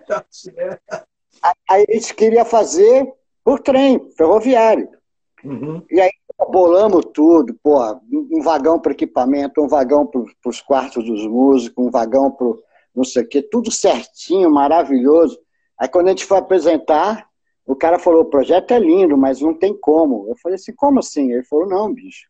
[0.05, 0.25] Tá
[1.69, 3.09] aí a gente queria fazer
[3.43, 4.89] por trem, ferroviário.
[5.43, 5.85] Uhum.
[5.89, 6.11] E aí
[6.49, 7.79] bolamos tudo, pô,
[8.11, 12.47] um vagão para equipamento, um vagão para os quartos dos músicos, um vagão para
[12.97, 15.39] não sei o quê, tudo certinho, maravilhoso.
[15.79, 17.27] Aí quando a gente foi apresentar,
[17.65, 20.25] o cara falou, o projeto é lindo, mas não tem como.
[20.27, 21.31] Eu falei assim, como assim?
[21.31, 22.27] Ele falou, não, bicho.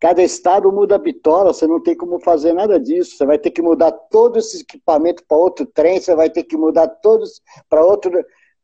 [0.00, 3.16] Cada estado muda a bitola, você não tem como fazer nada disso.
[3.16, 6.56] Você vai ter que mudar todo esse equipamento para outro trem, você vai ter que
[6.56, 8.12] mudar todos para outro.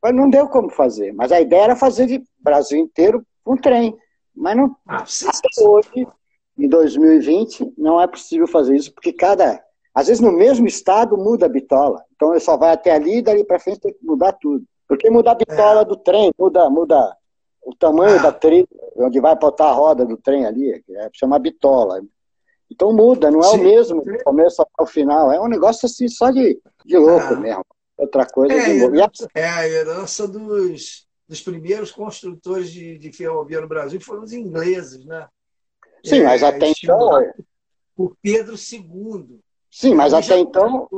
[0.02, 1.12] Mas não deu como fazer.
[1.12, 3.96] Mas a ideia era fazer de Brasil inteiro um trem.
[4.34, 6.08] Mas não, ah, até hoje,
[6.58, 9.62] em 2020, não é possível fazer isso, porque cada.
[9.94, 12.02] Às vezes no mesmo estado muda a bitola.
[12.14, 14.64] Então ele só vai até ali e dali para frente tem que mudar tudo.
[14.88, 15.84] Porque muda a bitola é.
[15.84, 17.16] do trem, muda, muda
[17.62, 21.38] o tamanho da trilha, onde vai botar a roda do trem ali, que é, chama
[21.38, 22.02] bitola.
[22.70, 23.60] Então muda, não é Sim.
[23.60, 25.32] o mesmo do começo ao final.
[25.32, 27.36] É um negócio assim só de, de louco ah.
[27.36, 27.64] mesmo.
[27.96, 28.96] Outra coisa é, de louco.
[29.34, 35.04] É a herança dos, dos primeiros construtores de, de ferrovia no Brasil, foram os ingleses,
[35.06, 35.28] né?
[36.04, 37.20] Sim, é, mas até então.
[37.20, 37.32] É.
[37.96, 39.40] Por Pedro II.
[39.74, 40.88] Sim, mas até então.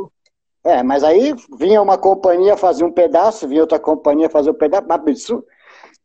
[0.63, 4.85] É, mas aí vinha uma companhia fazer um pedaço, vinha outra companhia fazer um pedaço.
[4.87, 5.45] Mas isso,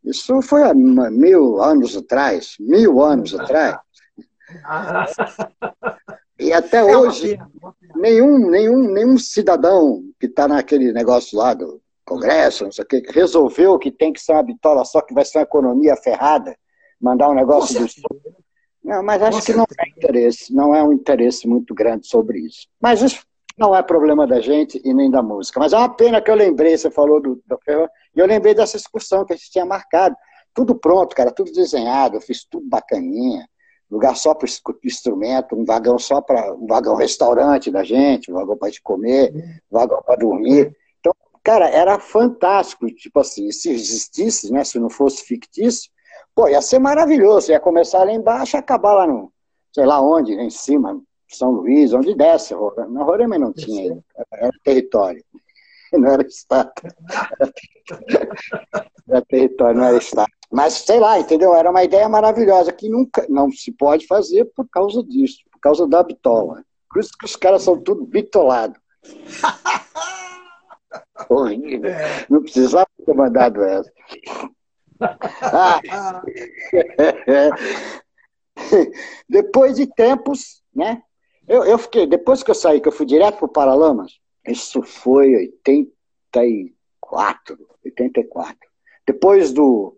[0.05, 3.77] isso foi há mil anos atrás, mil anos atrás.
[6.39, 7.37] E até é hoje,
[7.93, 13.03] nenhum, nenhum, nenhum cidadão que está naquele negócio lá do Congresso, não sei o que,
[13.11, 16.55] resolveu que tem que ser uma bitola só, que vai ser uma economia ferrada,
[17.01, 17.87] mandar um negócio do
[18.83, 22.67] Não, mas acho que não é interesse, não é um interesse muito grande sobre isso.
[22.79, 23.23] Mas isso
[23.57, 25.59] não é problema da gente e nem da música.
[25.59, 27.59] Mas é uma pena que eu lembrei, você falou do, do
[28.15, 30.15] e eu lembrei dessa excursão que a gente tinha marcado.
[30.53, 33.47] Tudo pronto, cara, tudo desenhado, eu fiz tudo bacaninha.
[33.89, 34.47] Lugar só para
[34.83, 39.33] instrumento, um vagão só para um vagão restaurante da gente, um vagão para comer,
[39.69, 40.73] um vagão para dormir.
[40.99, 41.13] Então,
[41.43, 42.87] cara, era fantástico.
[42.87, 45.91] Tipo assim, se existisse, né, se não fosse fictício,
[46.35, 47.51] pô, ia ser maravilhoso.
[47.51, 49.31] Ia começar lá embaixo e acabar lá no,
[49.73, 52.53] sei lá onde, lá em cima, são Luís, onde desce.
[52.89, 53.97] Na Roraima não tinha,
[54.31, 55.23] era território,
[55.93, 56.71] não era estado.
[59.09, 60.31] Era território, não era estado.
[60.51, 61.55] Mas, sei lá, entendeu?
[61.55, 65.87] Era uma ideia maravilhosa que nunca não se pode fazer por causa disso, por causa
[65.87, 66.63] da bitola.
[66.89, 68.77] Por isso que os caras são tudo bitolados.
[71.29, 71.89] Horrível.
[71.89, 72.25] É.
[72.29, 73.91] Não precisava ter mandado essa.
[79.27, 81.03] Depois de tempos, né?
[81.47, 84.81] Eu, eu fiquei, depois que eu saí, que eu fui direto para o Paralamas, isso
[84.83, 88.57] foi 84, 84.
[89.05, 89.97] Depois do.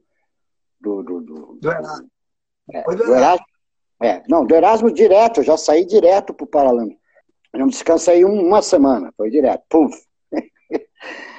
[0.79, 2.09] Do, do, do, do Erasmo.
[2.71, 3.45] É, do Erasmo.
[4.01, 6.95] É, não, do Erasmo direto, eu já saí direto para o Paralamas.
[7.53, 9.95] Eu não descansei uma semana, foi direto, puf.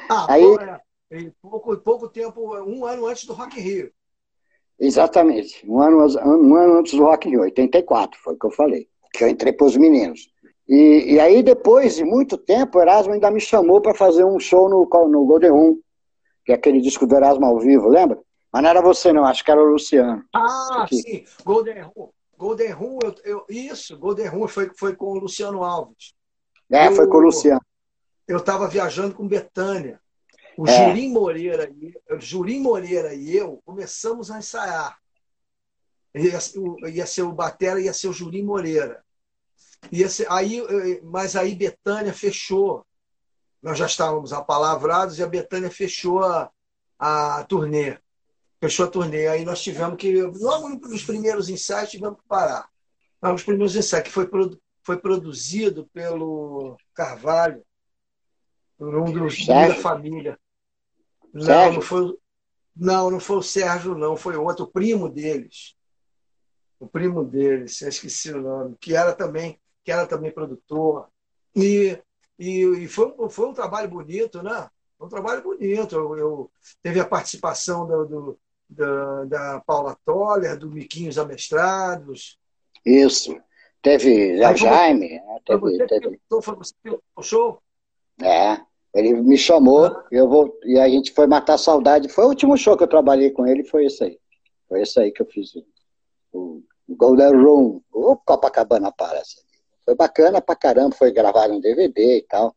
[0.08, 0.80] Ah, Aí, pô, é.
[1.40, 3.92] Pouco, pouco tempo, um ano antes do Rock in Rio.
[4.78, 8.50] Exatamente, um ano, um ano antes do Rock in Rio, 84, foi o que eu
[8.50, 10.28] falei que eu entrei para os meninos.
[10.68, 14.40] E, e, aí, depois de muito tempo, o Erasmo ainda me chamou para fazer um
[14.40, 15.78] show no, no Golden Room,
[16.44, 18.18] que é aquele disco do Erasmo ao vivo, lembra?
[18.52, 20.24] Mas não era você, não, acho que era o Luciano.
[20.34, 22.10] Ah, sim, Golden Room.
[22.36, 26.14] Golden Room, eu, eu, isso, Golden Room foi, foi com o Luciano Alves.
[26.70, 27.60] É, eu, foi com o Luciano.
[28.26, 30.00] Eu estava viajando com Betânia.
[30.56, 30.88] O é.
[30.88, 31.72] Jurim Moreira,
[32.18, 34.98] Jurim Moreira e eu começamos a ensaiar.
[36.14, 36.38] Ia,
[36.90, 39.04] ia ser o Batera, ia ser o Jurim Moreira.
[39.90, 40.62] Ia ser, aí,
[41.02, 42.86] mas aí Betânia fechou.
[43.60, 46.50] Nós já estávamos apalavrados e a Betânia fechou a,
[46.98, 47.98] a turnê.
[48.60, 49.26] Fechou a turnê.
[49.26, 52.68] Aí nós tivemos que, logo nos primeiros ensaios, tivemos que parar.
[53.22, 54.28] Logo nos primeiros ensaios, que foi,
[54.82, 57.64] foi produzido pelo Carvalho,
[58.78, 60.38] por um dos da família.
[61.34, 62.16] Não, não foi,
[62.76, 65.74] não, não foi o Sérgio, não, foi outro, o primo deles.
[66.78, 71.08] O primo deles, eu esqueci o nome, que era também, que era também produtor.
[71.54, 71.98] E,
[72.38, 74.68] e, e foi, foi um trabalho bonito, né?
[75.00, 75.94] um trabalho bonito.
[75.94, 76.50] Eu, eu
[76.82, 82.38] teve a participação do, do da, da, Paula Toller, do Miquinhos Amestrados.
[82.84, 83.36] Isso.
[83.82, 85.20] Teve a Jaime.
[85.20, 85.40] Né?
[85.44, 86.20] Teve, teve...
[86.28, 87.60] foi você que o show?
[88.22, 88.56] É.
[88.94, 90.04] Ele me chamou, ah.
[90.10, 92.08] eu vou, e a gente foi matar saudade.
[92.08, 94.18] Foi o último show que eu trabalhei com ele, foi esse aí.
[94.68, 95.52] Foi esse aí que eu fiz.
[96.32, 99.42] O, o Golden Room, o Copacabana Palace.
[99.84, 102.54] Foi bacana pra caramba, foi gravar um DVD e tal.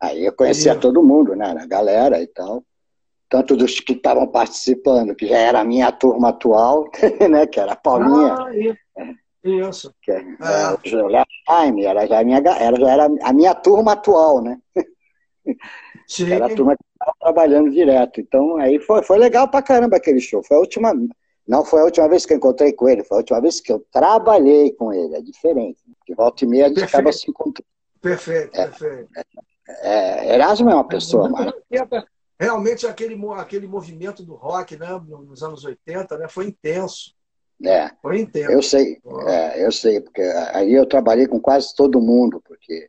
[0.00, 1.54] Aí eu conhecia todo mundo, né?
[1.58, 2.64] A galera e tal.
[3.28, 6.88] Tanto dos que estavam participando, que já era a minha turma atual,
[7.30, 7.46] né?
[7.46, 8.34] Que era a Paulinha.
[8.34, 8.50] Ah,
[9.44, 9.92] isso.
[10.02, 10.72] Que, é, é.
[10.72, 11.10] O
[11.48, 14.58] Jaime, era já a minha, era, já era a minha turma atual, né?
[16.06, 16.32] Sim.
[16.32, 18.20] Era a turma que estava trabalhando direto.
[18.20, 20.42] Então, aí foi, foi legal pra caramba aquele show.
[20.42, 20.92] Foi a última.
[21.46, 23.72] Não foi a última vez que eu encontrei com ele, foi a última vez que
[23.72, 25.16] eu trabalhei com ele.
[25.16, 25.80] É diferente.
[26.06, 26.96] De volta e meia a gente perfeito.
[26.96, 27.66] acaba se encontrando.
[28.00, 29.10] Perfeito, é, perfeito.
[29.16, 32.06] É, é, Erasmo é uma pessoa maravilhosa.
[32.38, 37.14] Realmente aquele, aquele movimento do rock né, nos anos 80 né, foi intenso.
[37.62, 38.50] É, foi intenso.
[38.50, 40.22] Eu sei, é, eu sei, porque
[40.54, 42.88] aí eu trabalhei com quase todo mundo, porque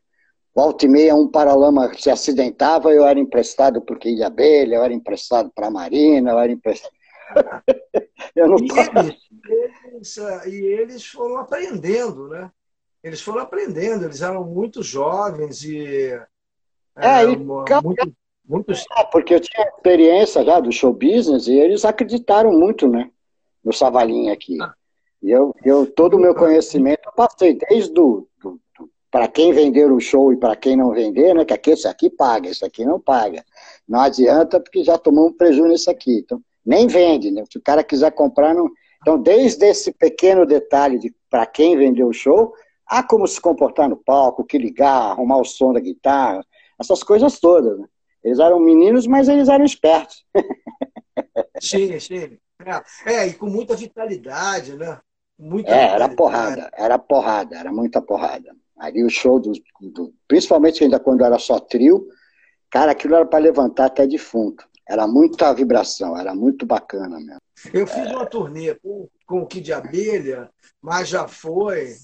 [0.54, 4.84] Volta e meia, um paralama se acidentava, eu era emprestado para o Quilha Abelha, eu
[4.84, 6.94] era emprestado para a Marina, eu era emprestado.
[8.36, 8.68] eu não e,
[9.00, 12.52] eles, eles, e eles foram aprendendo, né?
[13.04, 16.20] Eles foram aprendendo, eles eram muito jovens e.
[16.98, 18.86] É, e muito, muitos...
[18.98, 23.10] É, porque eu tinha experiência já do show business e eles acreditaram muito, né?
[23.64, 24.62] No Savalinha aqui.
[24.62, 24.74] Ah.
[25.24, 28.60] E eu, eu, todo o meu conhecimento eu passei desde do, do
[29.12, 31.44] para quem vender o show e para quem não vender, né?
[31.44, 33.44] Que aqui, esse aqui paga, esse aqui não paga.
[33.88, 36.20] Não adianta porque já tomou um prejuízo nisso aqui.
[36.20, 37.44] Então, nem vende, né?
[37.52, 38.70] Se o cara quiser comprar, não.
[39.02, 42.54] Então, desde esse pequeno detalhe de para quem vendeu o show,
[42.88, 46.46] há como se comportar no palco, o que ligar, arrumar o som da guitarra,
[46.80, 47.88] essas coisas todas, né?
[48.24, 50.24] Eles eram meninos, mas eles eram espertos.
[51.60, 52.38] Sim, sim.
[53.06, 55.00] É, é e com muita vitalidade, né?
[55.38, 56.04] Muita é, vitalidade.
[56.04, 58.56] era porrada, era porrada, era muita porrada.
[58.82, 62.08] Ali o show, do, do, principalmente ainda quando era só trio,
[62.68, 64.68] cara, aquilo era para levantar até defunto.
[64.90, 67.42] Era muita vibração, era muito bacana mesmo.
[67.72, 68.16] Eu fiz é...
[68.16, 70.50] uma turnê com, com o Kid Abelha,
[70.82, 71.96] mas já foi.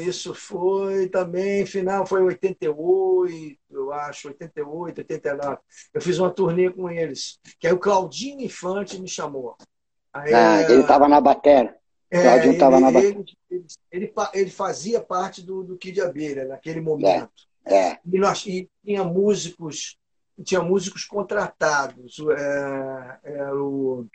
[0.00, 5.58] Isso foi também, final foi 88, eu acho, 88, 89.
[5.94, 9.56] Eu fiz uma turnê com eles, que aí o Claudinho Infante me chamou.
[10.12, 11.78] Aí, ah, ele estava na bateria.
[12.10, 17.30] É, estava na ele, ele, ele, ele, fazia parte do, do Kid Abelha naquele momento.
[17.66, 17.98] É, é.
[18.04, 19.98] E, nós, e tinha músicos,
[20.42, 22.16] tinha músicos contratados.
[22.18, 24.06] É, era, o,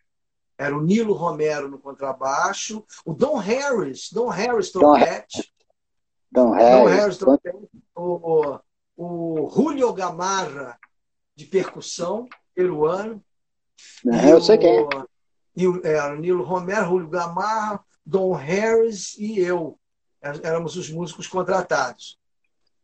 [0.58, 5.53] era o Nilo Romero no contrabaixo, o Don Harris, Don Harris trompete.
[6.32, 8.60] Don, Don Harris, Don Harris trompete, o,
[8.97, 10.79] o Julio Gamarra
[11.36, 13.23] de percussão peruano.
[14.12, 14.88] É, eu sei quem é
[15.55, 19.79] e é, Nilo Romero, Julio Gamarra, Don Harris e eu.
[20.21, 22.17] Éramos os músicos contratados.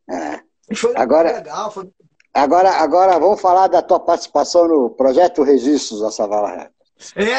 [0.10, 0.42] É.
[0.76, 1.72] Foi agora, legal.
[1.72, 1.90] Foi...
[2.34, 6.70] Agora, agora vamos falar da tua participação no projeto Registros da Savala.
[7.16, 7.34] É!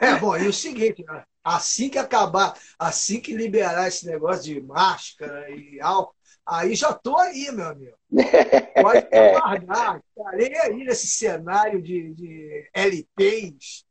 [0.06, 1.24] é, bom, e o seguinte, né?
[1.44, 6.14] assim que acabar, assim que liberar esse negócio de máscara e álcool,
[6.46, 7.96] Aí já estou aí, meu amigo.
[8.82, 10.02] Pode aguardar.
[10.16, 13.84] Estarei aí nesse cenário de, de LPs.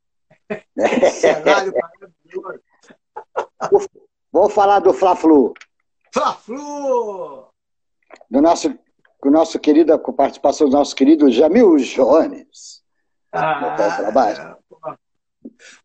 [1.13, 2.61] cenário maravilhoso.
[4.31, 5.53] Vamos falar do Fla-Flu.
[6.13, 7.47] Fla-Flu!
[8.29, 8.77] Do nosso,
[9.19, 12.81] com nosso querido, com participação do nosso querido Jamil Jones.
[13.31, 14.55] Ah, é,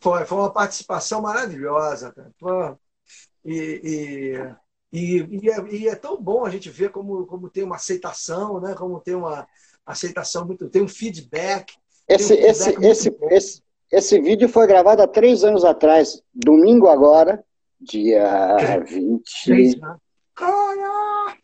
[0.01, 2.13] foi, foi uma participação maravilhosa.
[2.13, 2.79] Cara.
[3.45, 4.57] E, e
[4.93, 8.61] e, e, é, e, é, tão bom a gente ver como, como tem uma aceitação,
[8.61, 8.75] né?
[8.75, 9.47] como tem uma,
[9.87, 10.69] aceitação muito.
[10.69, 11.75] Tem um feedback.
[12.09, 16.89] Esse, um feedback esse, esse, esse, esse vídeo foi gravado há três anos atrás, domingo
[16.89, 17.43] agora,
[17.81, 19.81] dia 20.
[20.35, 21.39] Caraca!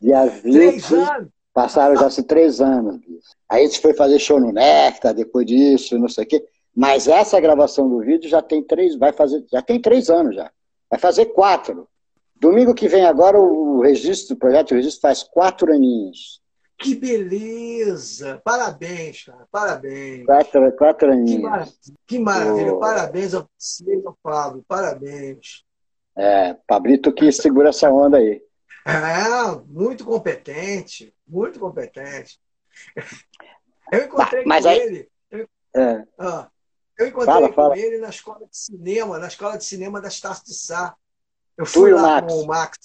[0.00, 0.52] Dia 20.
[0.52, 1.28] Três anos.
[1.52, 3.00] Passaram já se três anos.
[3.48, 6.44] Aí a gente foi fazer show no Nectar, depois disso, não sei o quê.
[6.74, 10.50] Mas essa gravação do vídeo já tem três, vai fazer, já tem três anos já.
[10.90, 11.88] Vai fazer quatro.
[12.38, 16.40] Domingo que vem agora o registro, o projeto de registro faz quatro aninhos.
[16.78, 18.40] Que beleza!
[18.44, 19.48] Parabéns, cara.
[19.50, 20.26] Parabéns.
[20.26, 21.30] Quatro, quatro aninhos.
[21.30, 21.74] Que maravilha.
[22.06, 22.74] Que maravilha.
[22.74, 22.78] Oh.
[22.78, 24.64] Parabéns ao você, ao Pablo.
[24.68, 25.64] Parabéns.
[26.14, 28.42] É, Pablito que segura essa onda aí.
[28.84, 31.14] É, muito competente.
[31.26, 32.38] Muito competente.
[33.90, 34.78] Eu encontrei bah, com aí...
[34.78, 35.08] ele.
[35.30, 36.04] Eu, é.
[36.18, 36.48] ah,
[36.98, 37.78] eu encontrei fala, com fala.
[37.78, 40.94] ele na escola de cinema, na escola de cinema da Estácio de Sá.
[41.56, 42.32] Eu fui lá Max.
[42.32, 42.78] com o Max.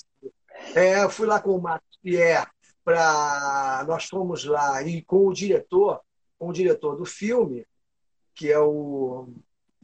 [0.75, 2.47] É, eu fui lá com o Max Pierre
[2.83, 6.01] para nós fomos lá e com o diretor,
[6.37, 7.65] com o diretor do filme,
[8.33, 9.27] que é o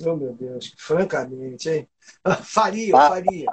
[0.05, 1.89] oh meu Deus, francamente, hein?
[2.43, 3.51] Faria, faria.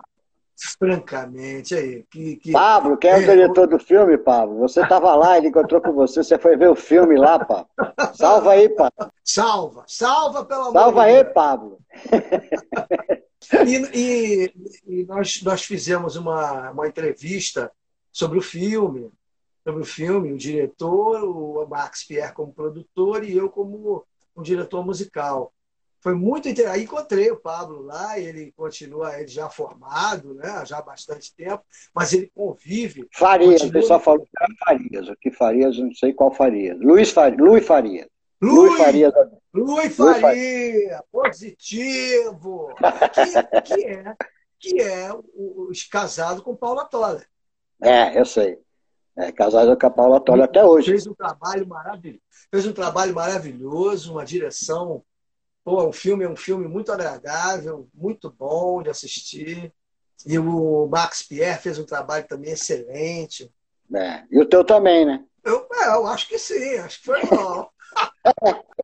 [0.78, 2.05] Francamente, aí.
[2.09, 2.53] Que, que...
[2.53, 4.61] Pablo, quem é o diretor do filme, Pablo?
[4.61, 7.68] Você estava lá, ele encontrou com você, você foi ver o filme lá, Pablo.
[8.14, 9.12] Salva aí, Pablo.
[9.24, 11.78] Salva, salva pelo amor Salva aí, Pablo.
[13.66, 14.55] E, e,
[14.86, 17.70] e, nós, nós fizemos uma, uma entrevista
[18.12, 19.11] sobre o filme,
[19.62, 24.05] sobre o filme, o diretor, o Max Pierre como produtor e eu como
[24.36, 25.53] um diretor musical.
[26.01, 26.76] Foi muito interessante.
[26.76, 30.62] Aí encontrei o Pablo lá, ele continua ele já formado, né?
[30.66, 31.64] já há bastante tempo,
[31.95, 33.09] mas ele convive.
[33.11, 33.80] Farias, continua...
[33.80, 36.78] ele só falou que era Farias, o que Farias, não sei qual Farias.
[36.78, 37.40] Luiz Farias.
[37.40, 38.07] Luiz Farias.
[38.45, 39.12] Luiz Farias.
[39.53, 42.74] Luiz Faria, positivo,
[43.14, 44.14] que, que, é,
[44.59, 47.26] que é o, casado com Paula Toller.
[47.80, 48.59] É, eu sei.
[49.16, 50.90] É, casado com a Paula Toller até hoje.
[50.90, 52.20] Fez um trabalho maravilhoso.
[52.51, 55.05] Fez um trabalho maravilhoso, uma direção.
[55.64, 59.72] Pô, o filme é um filme muito agradável, muito bom de assistir.
[60.26, 63.51] E o Max Pierre fez um trabalho também excelente.
[63.95, 65.24] É, e o teu também, né?
[65.45, 67.68] Eu, é, eu acho que sim, acho que foi bom.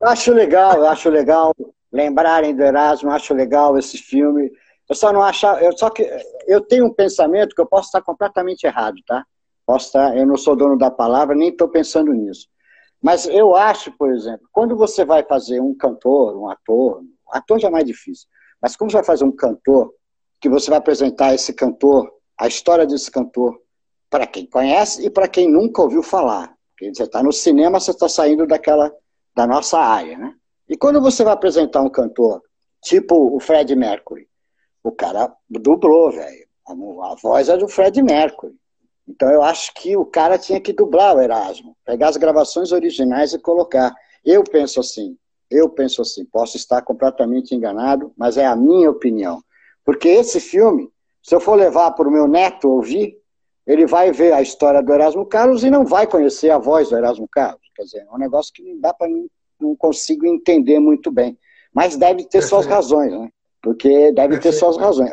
[0.00, 1.54] Eu acho legal, eu acho legal
[1.92, 4.50] lembrarem do Erasmo, acho legal esse filme.
[4.88, 6.08] Eu só não acho, eu só que
[6.46, 9.24] eu tenho um pensamento que eu posso estar completamente errado, tá?
[9.64, 12.48] Posso estar, eu não sou dono da palavra, nem estou pensando nisso.
[13.00, 17.68] Mas eu acho, por exemplo, quando você vai fazer um cantor, um ator, ator já
[17.68, 18.28] é mais difícil,
[18.60, 19.94] mas como você vai fazer um cantor,
[20.40, 23.58] que você vai apresentar esse cantor, a história desse cantor,
[24.08, 26.52] para quem conhece e para quem nunca ouviu falar.
[26.80, 28.92] Você está no cinema, você está saindo daquela
[29.34, 30.34] da nossa área, né?
[30.68, 32.42] E quando você vai apresentar um cantor,
[32.82, 34.28] tipo o Fred Mercury,
[34.82, 36.48] o cara dublou, velho.
[36.66, 38.54] A, voz é do Fred Mercury.
[39.08, 43.32] Então eu acho que o cara tinha que dublar o Erasmo, pegar as gravações originais
[43.32, 43.92] e colocar.
[44.24, 45.16] Eu penso assim,
[45.50, 49.42] eu penso assim, posso estar completamente enganado, mas é a minha opinião.
[49.84, 50.88] Porque esse filme,
[51.20, 53.19] se eu for levar para o meu neto ouvir,
[53.70, 56.96] ele vai ver a história do Erasmo Carlos e não vai conhecer a voz do
[56.96, 57.62] Erasmo Carlos.
[57.76, 59.08] Quer dizer, é um negócio que não dá para
[59.60, 61.38] não consigo entender muito bem.
[61.72, 63.28] Mas deve ter suas razões, né?
[63.62, 65.12] Porque deve ter suas razões.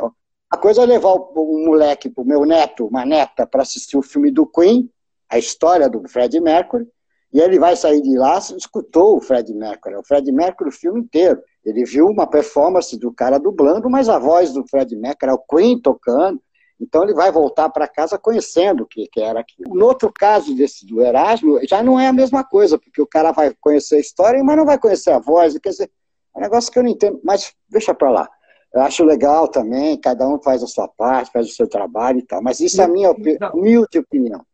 [0.50, 4.32] A coisa é levar o, moleque, o meu neto, uma neta, para assistir o filme
[4.32, 4.90] do Queen,
[5.30, 6.88] a história do Fred Mercury,
[7.32, 11.02] e ele vai sair de lá, escutou o Fred Mercury, o Fred Mercury o filme
[11.02, 11.40] inteiro.
[11.64, 15.38] Ele viu uma performance do cara dublando, mas a voz do Fred Mercury é o
[15.38, 16.42] Queen tocando,
[16.80, 19.74] então ele vai voltar para casa conhecendo o que, que era aquilo.
[19.74, 23.32] No outro caso desse do Erasmo, já não é a mesma coisa, porque o cara
[23.32, 25.58] vai conhecer a história, mas não vai conhecer a voz.
[25.58, 25.92] Quer dizer,
[26.36, 28.30] é um negócio que eu não entendo, mas deixa para lá.
[28.74, 32.26] Eu acho legal também, cada um faz a sua parte, faz o seu trabalho e
[32.26, 32.44] tal.
[32.44, 33.12] Mas isso é a minha
[33.54, 34.46] humilde opinião.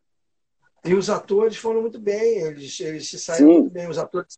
[0.85, 3.53] E os atores foram muito bem, eles, eles se saíram Sim.
[3.53, 4.37] muito bem, os atores,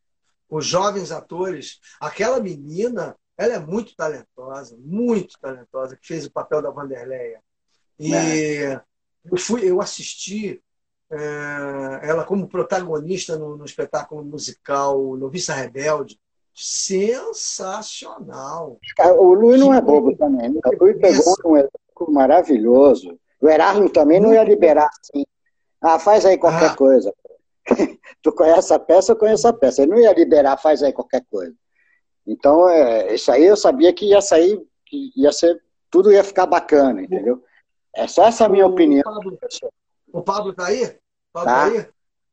[0.50, 1.80] os jovens atores.
[2.00, 7.42] Aquela menina, ela é muito talentosa, muito talentosa, que fez o papel da Vanderleia.
[8.00, 8.82] E é.
[9.32, 10.62] eu, fui, eu assisti
[11.12, 16.20] é, ela como protagonista no, no espetáculo musical Noviça Rebelde,
[16.54, 17.80] sensacional.
[19.18, 20.50] O Luiz não é bobo também.
[20.50, 20.60] Né?
[20.64, 23.20] O Luiz pegou um elenco maravilhoso.
[23.42, 25.26] O Erasmo também não ia liberar assim.
[25.82, 26.76] Ah, faz aí qualquer ah.
[26.76, 27.14] coisa.
[28.22, 29.82] tu conhece a peça, eu conheço a peça.
[29.82, 31.54] Ele não ia liberar, faz aí qualquer coisa.
[32.26, 36.48] Então, é, isso aí eu sabia que ia sair, que ia ser, tudo ia ficar
[36.48, 37.44] bacana, entendeu?
[37.96, 39.04] É só essa minha o opinião.
[39.04, 39.40] Pablo,
[40.12, 40.98] o Pablo tá aí?
[41.32, 41.88] Pablo tá, tá aí?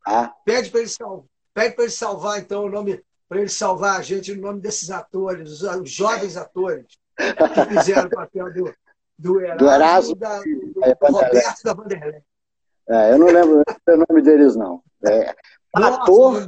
[0.05, 0.37] Tá.
[0.45, 4.35] Pede para ele, salvar, pede ele salvar, então, o nome para ele salvar a gente
[4.35, 8.75] no nome desses atores, os, os jovens atores que fizeram o papel do,
[9.19, 12.21] do Erasmo, do Erasmo da, do, do, Roberto da Vanderlei.
[12.91, 14.83] É, eu não lembro o nome deles, não.
[15.07, 15.35] É,
[15.75, 16.45] Ator.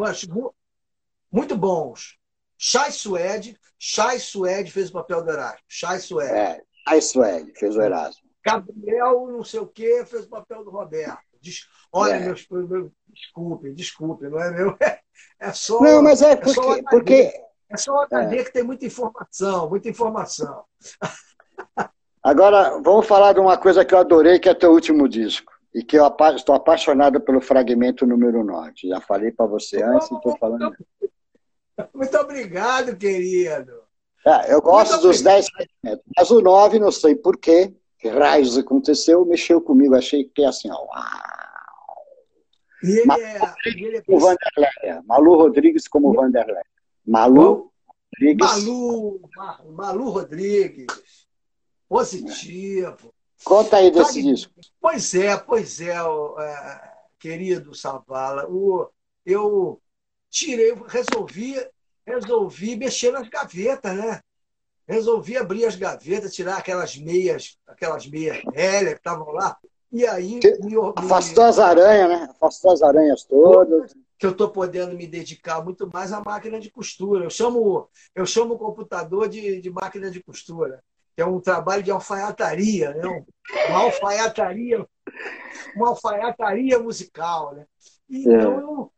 [1.32, 2.18] muito bons.
[2.58, 5.60] Chai Suede, Chai Suede fez o papel do Erasmo.
[5.66, 6.32] Chai Suede.
[6.32, 8.23] É, Chai Suede fez o Erasmo.
[8.44, 11.18] Gabriel, não sei o quê, fez o papel do Roberto.
[11.92, 12.20] Olha, é.
[12.20, 14.76] meus, meus, desculpe, desculpe, não é meu.
[15.38, 15.80] É, só.
[15.80, 16.50] Não, mas é porque.
[16.50, 17.32] É só porque,
[17.70, 18.44] é só HD é.
[18.44, 20.64] que tem muita informação, muita informação.
[22.20, 25.52] Agora, vamos falar de uma coisa que eu adorei, que é teu último disco.
[25.72, 28.72] E que eu estou apaixonado pelo fragmento número 9.
[28.88, 30.74] Já falei para você antes e estou falando.
[31.94, 33.82] Muito obrigado, querido.
[34.26, 36.04] É, eu gosto dos 10 fragmentos.
[36.16, 37.72] Mas o 9, não sei porquê,
[38.04, 39.94] que raios aconteceu, mexeu comigo.
[39.94, 41.02] Achei que é assim, ó, uau.
[42.82, 43.54] E ele Malu é.
[43.64, 45.02] Ele é como Vanderleia.
[45.06, 46.66] Malu Rodrigues como Vanderleia.
[47.06, 47.72] Malu
[48.12, 48.46] Rodrigues.
[48.46, 49.20] Malu,
[49.70, 50.86] Malu Rodrigues.
[51.88, 53.14] Positivo.
[53.42, 54.52] Conta aí desse disco.
[54.78, 58.46] Pois é, pois é, é querido Savala.
[58.50, 58.86] O,
[59.24, 59.80] eu
[60.28, 61.54] tirei, resolvi,
[62.06, 64.20] resolvi mexer nas gavetas, né?
[64.86, 69.56] Resolvi abrir as gavetas, tirar aquelas meias, aquelas meias velhas que estavam lá.
[69.90, 70.40] E aí.
[70.60, 72.28] Me, Afastou as aranhas, né?
[72.30, 73.94] Afastou as aranhas todas.
[74.18, 77.24] Que eu estou podendo me dedicar muito mais à máquina de costura.
[77.24, 80.82] Eu chamo, eu chamo o computador de, de máquina de costura
[81.14, 83.24] que é um trabalho de alfaiataria, né?
[83.68, 84.84] uma alfaiataria,
[85.76, 87.54] uma alfaiataria musical.
[87.54, 87.66] Né?
[88.10, 88.62] Então, é.
[88.62, 88.92] eu,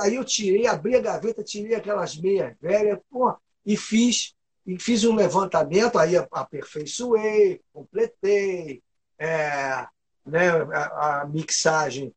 [0.00, 3.32] aí eu tirei, abri a gaveta, tirei aquelas meias velhas pô,
[3.64, 4.34] e fiz
[4.66, 8.82] e fiz um levantamento, aí aperfeiçoei, completei,
[9.18, 9.86] é,
[10.24, 12.14] né, a, a, mixagem,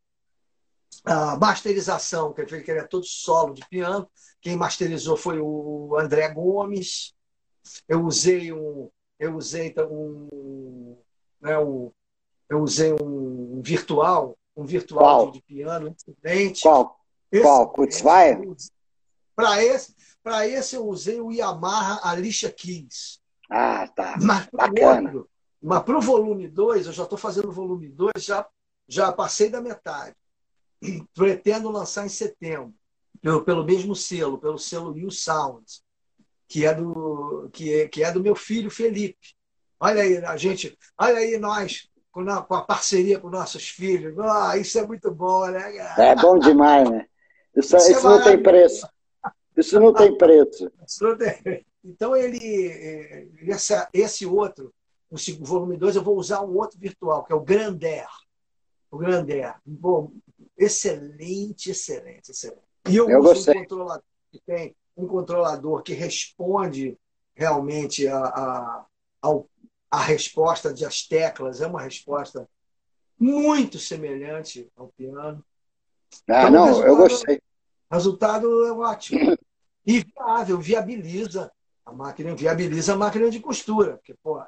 [1.04, 4.08] a masterização, que ele era todo solo de piano.
[4.40, 7.14] Quem masterizou foi o André Gomes.
[7.88, 8.88] Eu usei um,
[9.18, 10.96] eu usei um,
[11.40, 11.90] né, um
[12.48, 15.30] eu usei um virtual, um virtual Qual?
[15.32, 16.62] de piano excelente.
[16.62, 17.00] Qual?
[17.30, 17.68] Esse, Qual?
[17.70, 18.40] Kutzweier?
[19.34, 19.95] Para esse,
[20.26, 23.20] para esse eu usei o Yamaha Alicia Keys.
[23.48, 24.16] Ah, tá.
[24.20, 25.10] Mas Bacana.
[25.10, 25.30] Outro,
[25.62, 28.44] mas para o volume 2, eu já estou fazendo o volume 2, já,
[28.88, 30.16] já passei da metade.
[31.14, 32.74] Pretendo lançar em setembro,
[33.22, 35.84] pelo, pelo mesmo selo, pelo selo New Sounds
[36.48, 39.36] que é do, que é, que é do meu filho Felipe.
[39.78, 44.12] Olha aí, a gente, olha aí nós com a, com a parceria com nossos filhos.
[44.18, 45.76] Oh, isso é muito bom, né?
[45.98, 47.06] É bom demais, né?
[47.54, 48.88] Isso, isso, isso é não tem preço.
[49.56, 50.70] Isso não tem preço.
[51.84, 54.74] Então, ele, esse, esse outro,
[55.10, 58.08] o volume 2, eu vou usar um outro virtual, que é o Grandeur.
[58.90, 59.54] O Grandeur.
[59.64, 60.12] Bom,
[60.58, 62.62] excelente, excelente, excelente.
[62.88, 63.54] E eu, eu uso gostei.
[63.54, 66.96] um controlador que tem um controlador que responde
[67.34, 68.86] realmente a, a,
[69.90, 72.48] a resposta das teclas, é uma resposta
[73.18, 75.44] muito semelhante ao piano.
[76.28, 77.40] Ah, então, não, eu gostei.
[77.90, 79.36] O resultado é ótimo.
[79.86, 81.50] E viável, viabiliza
[81.84, 83.92] a máquina, viabiliza a máquina de costura.
[83.96, 84.42] Porque, pô,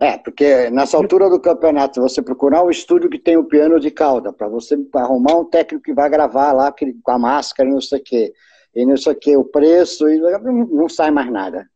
[0.00, 3.90] é, porque nessa altura do campeonato, você procurar um estúdio que tem o piano de
[3.90, 7.80] cauda, para você arrumar um técnico que vai gravar lá com a máscara e não
[7.82, 8.32] sei o quê
[8.74, 11.68] e não sei o que, o preço, e não sai mais nada.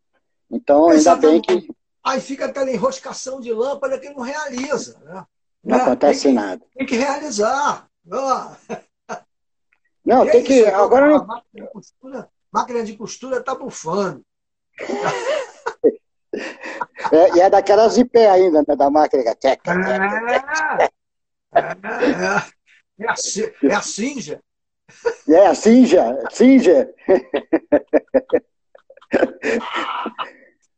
[0.50, 1.68] Então, ainda bem que.
[2.02, 4.98] Aí fica aquela enroscação de lâmpada que não realiza.
[5.04, 5.24] Né?
[5.62, 6.64] Não é, acontece que, nada.
[6.76, 7.88] Tem que realizar.
[8.04, 8.56] Não,
[10.04, 10.66] não tem que.
[10.66, 11.26] Agora não.
[12.54, 14.24] Máquina de costura, está bufando.
[17.12, 19.22] É, e é daquelas de pé ainda, né, da máquina.
[19.22, 19.58] É, é, é,
[21.52, 22.46] é, a,
[23.64, 24.40] é a cinja.
[25.28, 26.94] É, a Sinja, Sinja.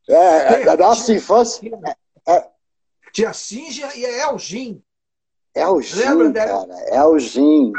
[0.09, 1.71] É, a nossa infância.
[2.27, 2.49] É,
[3.13, 4.83] tinha Sinja e a Elgin.
[5.55, 7.73] Elgin, cara, Elgin.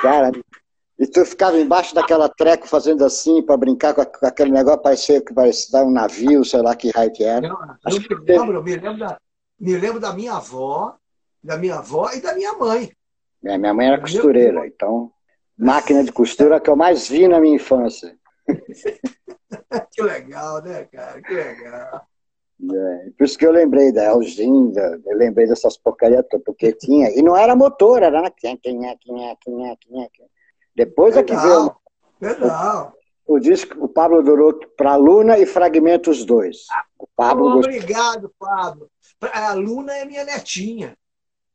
[0.00, 0.32] Cara,
[1.06, 5.32] e tu ficava embaixo daquela treco fazendo assim para brincar com, aquele negócio, parecia que
[5.32, 7.48] parecia um navio, sei lá que raio que era.
[7.48, 9.20] Não, eu me lembro, me lembro, da,
[9.58, 10.96] me lembro da minha avó,
[11.42, 12.90] da minha avó e da minha mãe.
[13.44, 15.12] É, minha mãe era costureira, então
[15.56, 18.16] máquina de costura que eu mais vi na minha infância.
[19.92, 21.22] que legal, né, cara?
[21.22, 22.04] Que legal.
[22.68, 27.10] É, por isso que eu lembrei da Elginda, eu lembrei dessas porcarias todas, porque tinha,
[27.10, 30.08] e não era motor, era na quinha, quinha, quinha, quinha, quinha.
[30.76, 31.76] Depois legal, é que veio.
[32.20, 32.94] Legal.
[33.26, 36.66] O, o disco, o Pablo durou para Luna e Fragmentos 2.
[36.98, 38.90] O Pablo oh, Obrigado, Pablo.
[39.32, 40.96] A Luna é minha netinha.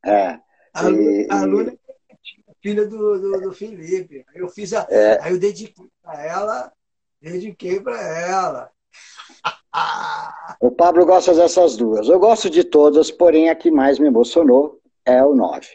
[0.04, 0.40] É.
[0.74, 2.16] A, e, a Luna é
[2.62, 4.26] filha do, do, do, Felipe.
[4.30, 5.20] Aí eu fiz a, é.
[5.22, 6.72] aí eu dediquei para ela,
[7.22, 8.72] dediquei para ela.
[10.60, 12.10] o Pablo gosta dessas duas.
[12.10, 15.68] Eu gosto de todas, porém a que mais me emocionou é o 9.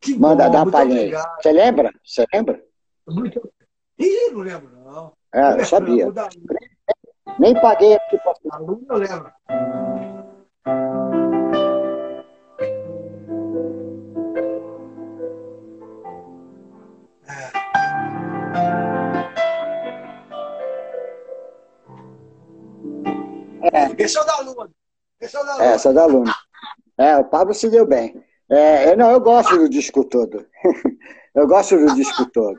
[0.00, 1.18] Que Manda bom, dar palhinha.
[1.40, 1.92] Você lembra?
[2.04, 2.67] Você lembra?
[3.08, 3.52] Muito.
[3.98, 5.12] Ih, não lembro, não.
[5.32, 6.06] É, eu sabia.
[7.38, 8.34] Nem paguei aqui para.
[8.52, 9.32] Aluno eu lembro.
[23.72, 24.02] É.
[24.02, 24.70] Esse é o da Luna.
[25.20, 25.64] Esse é o da Luna.
[25.64, 26.34] É, essa é da Luna.
[26.96, 28.22] É, o Pablo se deu bem.
[28.48, 30.46] É, não, eu gosto do disco todo.
[31.34, 32.58] eu gosto do disco todo.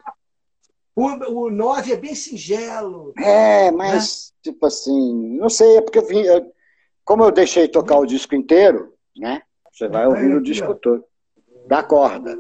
[1.00, 3.14] O, 9 é bem singelo.
[3.18, 4.52] É, mas, né?
[4.52, 6.52] tipo assim, não sei, é porque eu vim, eu,
[7.06, 9.42] como eu deixei tocar o disco inteiro, né?
[9.72, 11.06] Você vai ouvir o disco todo.
[11.68, 12.38] Da corda.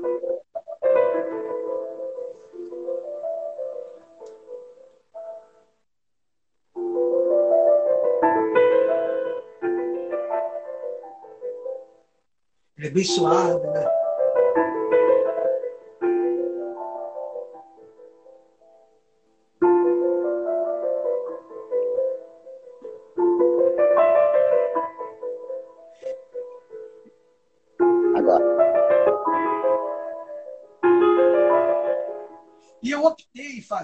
[12.77, 14.08] É bem suave, né?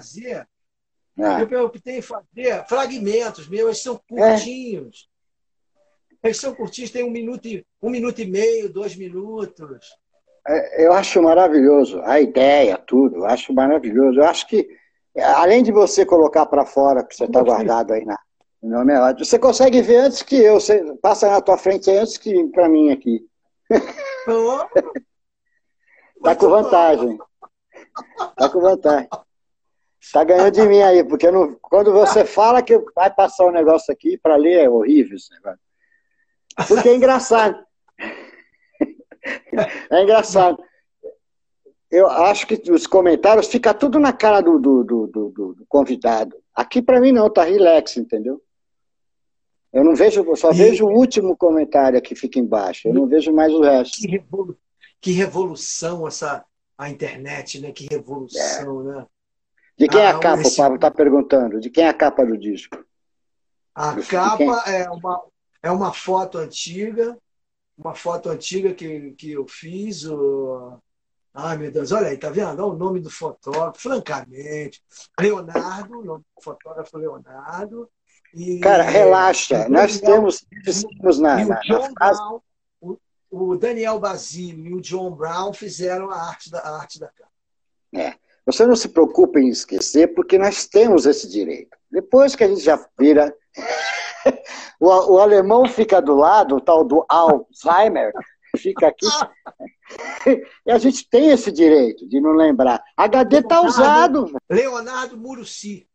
[0.06, 0.48] Fazer,
[1.18, 1.46] ah.
[1.50, 4.30] eu optei em fazer fragmentos meus, eles são é.
[4.30, 5.08] curtinhos.
[6.22, 6.28] É.
[6.28, 9.86] Eles são curtinhos, tem um minuto, e, um minuto e meio, dois minutos.
[10.46, 13.16] É, eu acho maravilhoso a ideia, tudo.
[13.16, 14.20] Eu acho maravilhoso.
[14.20, 14.68] Eu acho que,
[15.16, 18.18] além de você colocar para fora, que você está guardado aí na,
[18.62, 20.54] no meu rádio, você consegue ver antes que eu.
[20.54, 23.24] Você passa na tua frente antes que para mim aqui.
[24.28, 24.64] Oh,
[26.22, 27.18] tá com vantagem.
[28.36, 29.08] Tá com vantagem.
[30.12, 33.92] Tá ganhando de mim aí, porque não, quando você fala que vai passar um negócio
[33.92, 35.60] aqui para ler, é horrível esse negócio.
[36.68, 37.58] Porque é engraçado.
[39.90, 40.62] É engraçado.
[41.90, 46.36] Eu acho que os comentários fica tudo na cara do, do, do, do, do convidado.
[46.54, 48.40] Aqui para mim não, tá relax, entendeu?
[49.72, 50.54] Eu não vejo, eu só e...
[50.54, 52.88] vejo o último comentário que fica embaixo.
[52.88, 53.98] Eu não vejo mais o resto.
[53.98, 54.58] Que, revolu...
[55.00, 56.44] que revolução essa
[56.78, 57.72] a internet, né?
[57.72, 58.94] Que revolução, é.
[58.94, 59.06] né?
[59.78, 60.54] De quem é a ah, capa, esse...
[60.54, 61.60] o Pablo está perguntando?
[61.60, 62.82] De quem é a capa do disco?
[63.74, 65.22] A do capa é uma,
[65.62, 67.16] é uma foto antiga,
[67.76, 70.04] uma foto antiga que, que eu fiz.
[70.04, 70.78] O...
[71.34, 72.62] Ai, meu Deus, olha aí, tá vendo?
[72.62, 74.82] Olha o nome do fotógrafo, francamente.
[75.20, 77.90] Leonardo, o nome do fotógrafo Leonardo.
[78.34, 82.40] E, Cara, relaxa, nós temos, temos na, na, na Brown,
[82.80, 82.98] o,
[83.30, 87.30] o, Daniel Basílio e o John Brown fizeram a arte da, a arte da capa.
[87.94, 88.14] É.
[88.46, 91.76] Você não se preocupe em esquecer, porque nós temos esse direito.
[91.90, 93.34] Depois que a gente já vira
[94.78, 98.12] o, o alemão fica do lado, o tal do Alzheimer,
[98.56, 99.06] fica aqui.
[100.64, 102.82] e a gente tem esse direito de não lembrar.
[102.96, 104.32] HD está usado.
[104.48, 105.88] Leonardo Muruci.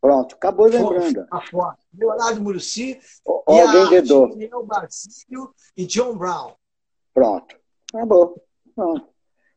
[0.00, 1.26] Pronto, acabou lembrando.
[1.50, 1.78] Foto.
[1.92, 3.00] Leonardo Muruci
[3.48, 4.28] e alguém dedou.
[4.30, 6.54] Daniel Basílio e John Brown.
[7.12, 7.56] Pronto,
[7.92, 8.42] acabou.
[8.74, 9.08] Pronto.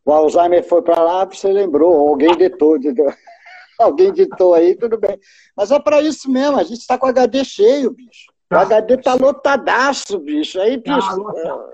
[0.06, 2.78] O Alzheimer foi para lá, você lembrou, alguém detou.
[3.80, 5.18] alguém ditou aí, tudo bem.
[5.56, 8.32] Mas é para isso mesmo, a gente está com o HD cheio, bicho.
[8.52, 10.60] O HD tá lotadaço, bicho.
[10.60, 11.30] Aí, tá bicho.
[11.38, 11.74] É...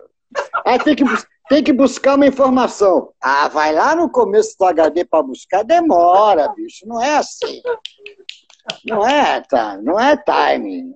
[0.65, 1.03] Aí tem que,
[1.49, 3.11] tem que buscar uma informação.
[3.19, 6.87] Ah, vai lá no começo do HD para buscar, demora, bicho.
[6.87, 7.61] Não é assim.
[8.85, 9.77] Não é, tá?
[9.81, 10.93] Não é timing.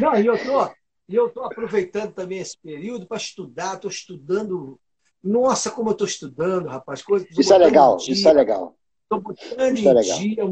[0.00, 0.70] Não, e eu tô,
[1.08, 4.78] eu tô aproveitando também esse período para estudar, estou estudando.
[5.22, 7.02] Nossa, como eu estou estudando, rapaz.
[7.02, 8.76] Coisa, isso é legal, isso é legal.
[9.02, 10.44] Estou botando em é dia,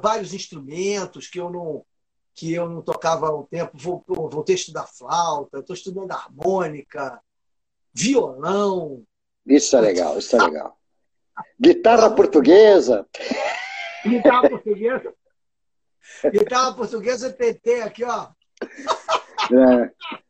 [0.00, 1.84] vários instrumentos que eu não
[2.36, 7.18] que eu não tocava há um tempo, vou, voltei a estudar flauta, estou estudando harmônica,
[7.94, 9.02] violão.
[9.46, 10.78] Isso é legal, isso é legal.
[11.58, 13.06] Guitarra portuguesa.
[14.04, 15.14] Guitarra portuguesa.
[16.30, 18.28] Guitarra portuguesa TT aqui, ó.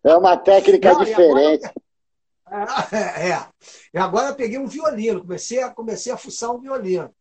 [0.05, 1.65] É, é uma técnica não, diferente.
[1.65, 1.86] Agora,
[2.93, 3.49] é, é.
[3.93, 7.13] E agora eu peguei um violino, comecei a, comecei a fuçar um violino.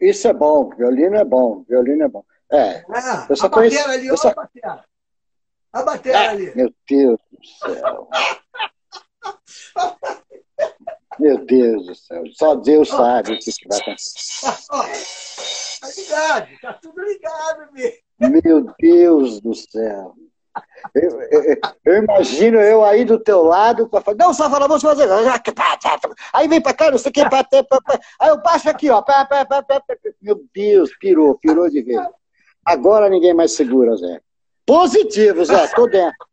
[0.00, 2.24] Isso é bom, violino é bom, violino é bom.
[2.52, 2.84] É.
[2.90, 4.28] Ah, eu só a conheço, batera ali, olha só...
[4.28, 4.84] a batera.
[5.72, 6.54] A batera é, ali.
[6.54, 8.08] Meu Deus do céu.
[11.18, 12.22] meu Deus do céu.
[12.34, 12.96] Só Deus oh.
[12.96, 14.66] sabe o que vai acontecer.
[15.80, 17.92] Tá ligado, tá tudo ligado, meu.
[18.18, 20.14] Meu Deus do céu.
[20.94, 24.82] Eu, eu, eu, imagino eu aí do teu lado para falar, não, só fala, vamos
[24.82, 25.08] fazer.
[26.32, 29.04] Aí vem para cá, não sei o que, aí eu passo aqui, ó.
[30.22, 32.00] Meu Deus, pirou, pirou de vez.
[32.64, 34.20] Agora ninguém mais segura, Zé.
[34.64, 36.26] Positivo, Zé, tô dentro.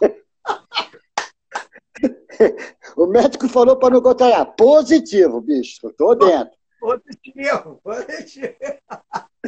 [2.96, 4.46] O médico falou para não contrariar.
[4.54, 5.88] Positivo, bicho.
[5.88, 6.56] Estou dentro.
[6.78, 8.54] Positivo, positivo.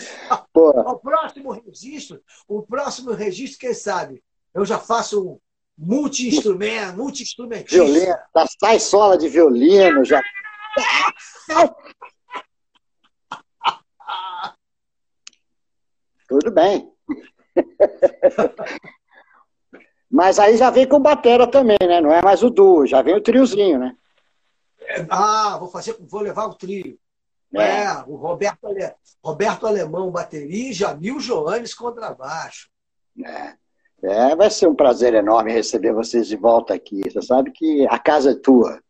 [0.55, 4.23] O próximo registro, o próximo registro, quem sabe?
[4.53, 5.39] Eu já faço um
[5.79, 7.77] multi-instrumento, multi-instrumentista.
[7.77, 8.15] Violino,
[8.61, 10.21] sai sola de violino, já.
[16.29, 16.93] Tudo bem.
[20.11, 22.01] Mas aí já vem com batera também, né?
[22.01, 23.97] Não é mais o duo, já vem o triozinho, né?
[25.09, 26.99] Ah, vou fazer, vou levar o trio.
[27.55, 28.93] É, é o Roberto, Ale...
[29.23, 32.69] Roberto Alemão, bateria, e Jamil Joanes, contrabaixo.
[33.25, 33.55] É.
[34.03, 37.03] é, vai ser um prazer enorme receber vocês de volta aqui.
[37.11, 38.81] Você sabe que a casa é tua.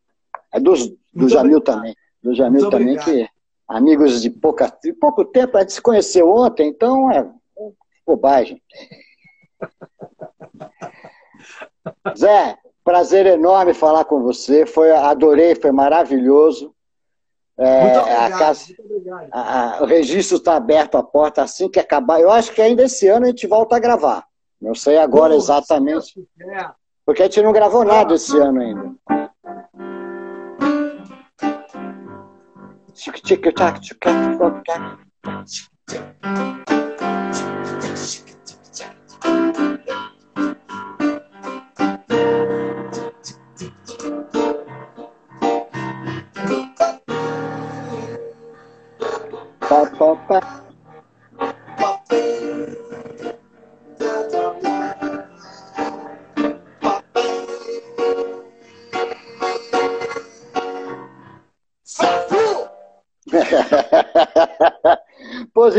[0.53, 1.77] É dos, do Jamil obrigado.
[1.77, 1.97] também.
[2.23, 3.27] Do Jamil Muito também, obrigado.
[3.27, 3.29] que
[3.67, 7.27] amigos de, pouca, de pouco tempo, a gente se conheceu ontem, então é
[8.07, 8.63] bobagem.
[12.17, 14.67] Zé, prazer enorme falar com você.
[14.67, 16.75] Foi, adorei, foi maravilhoso.
[17.61, 19.29] É, muito obrigado, a casa, muito obrigado.
[19.31, 22.19] A, a, o registro está aberto a porta assim que acabar.
[22.19, 24.25] Eu acho que ainda esse ano a gente volta a gravar.
[24.59, 26.27] Não sei agora exatamente.
[27.05, 28.95] Porque a gente não gravou nada esse ano ainda.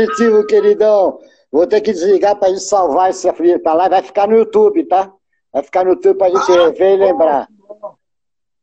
[0.06, 1.18] Positivo, queridão.
[1.50, 3.32] Vou ter que desligar para a gente salvar essa
[3.62, 3.88] tá lá.
[3.88, 5.12] Vai ficar no YouTube, tá?
[5.52, 7.48] Vai ficar no YouTube para a gente ah, rever e lembrar.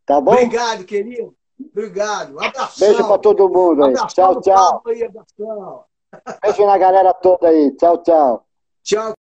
[0.05, 0.31] Tá bom?
[0.31, 1.35] Obrigado, querido.
[1.71, 2.39] Obrigado.
[2.39, 2.87] Abração.
[2.87, 3.93] Beijo para todo mundo aí.
[4.07, 4.81] Tchau, tchau.
[4.87, 5.09] Aí,
[6.41, 7.71] Beijo na galera toda aí.
[7.75, 8.45] Tchau, tchau.
[8.83, 9.18] Tchau.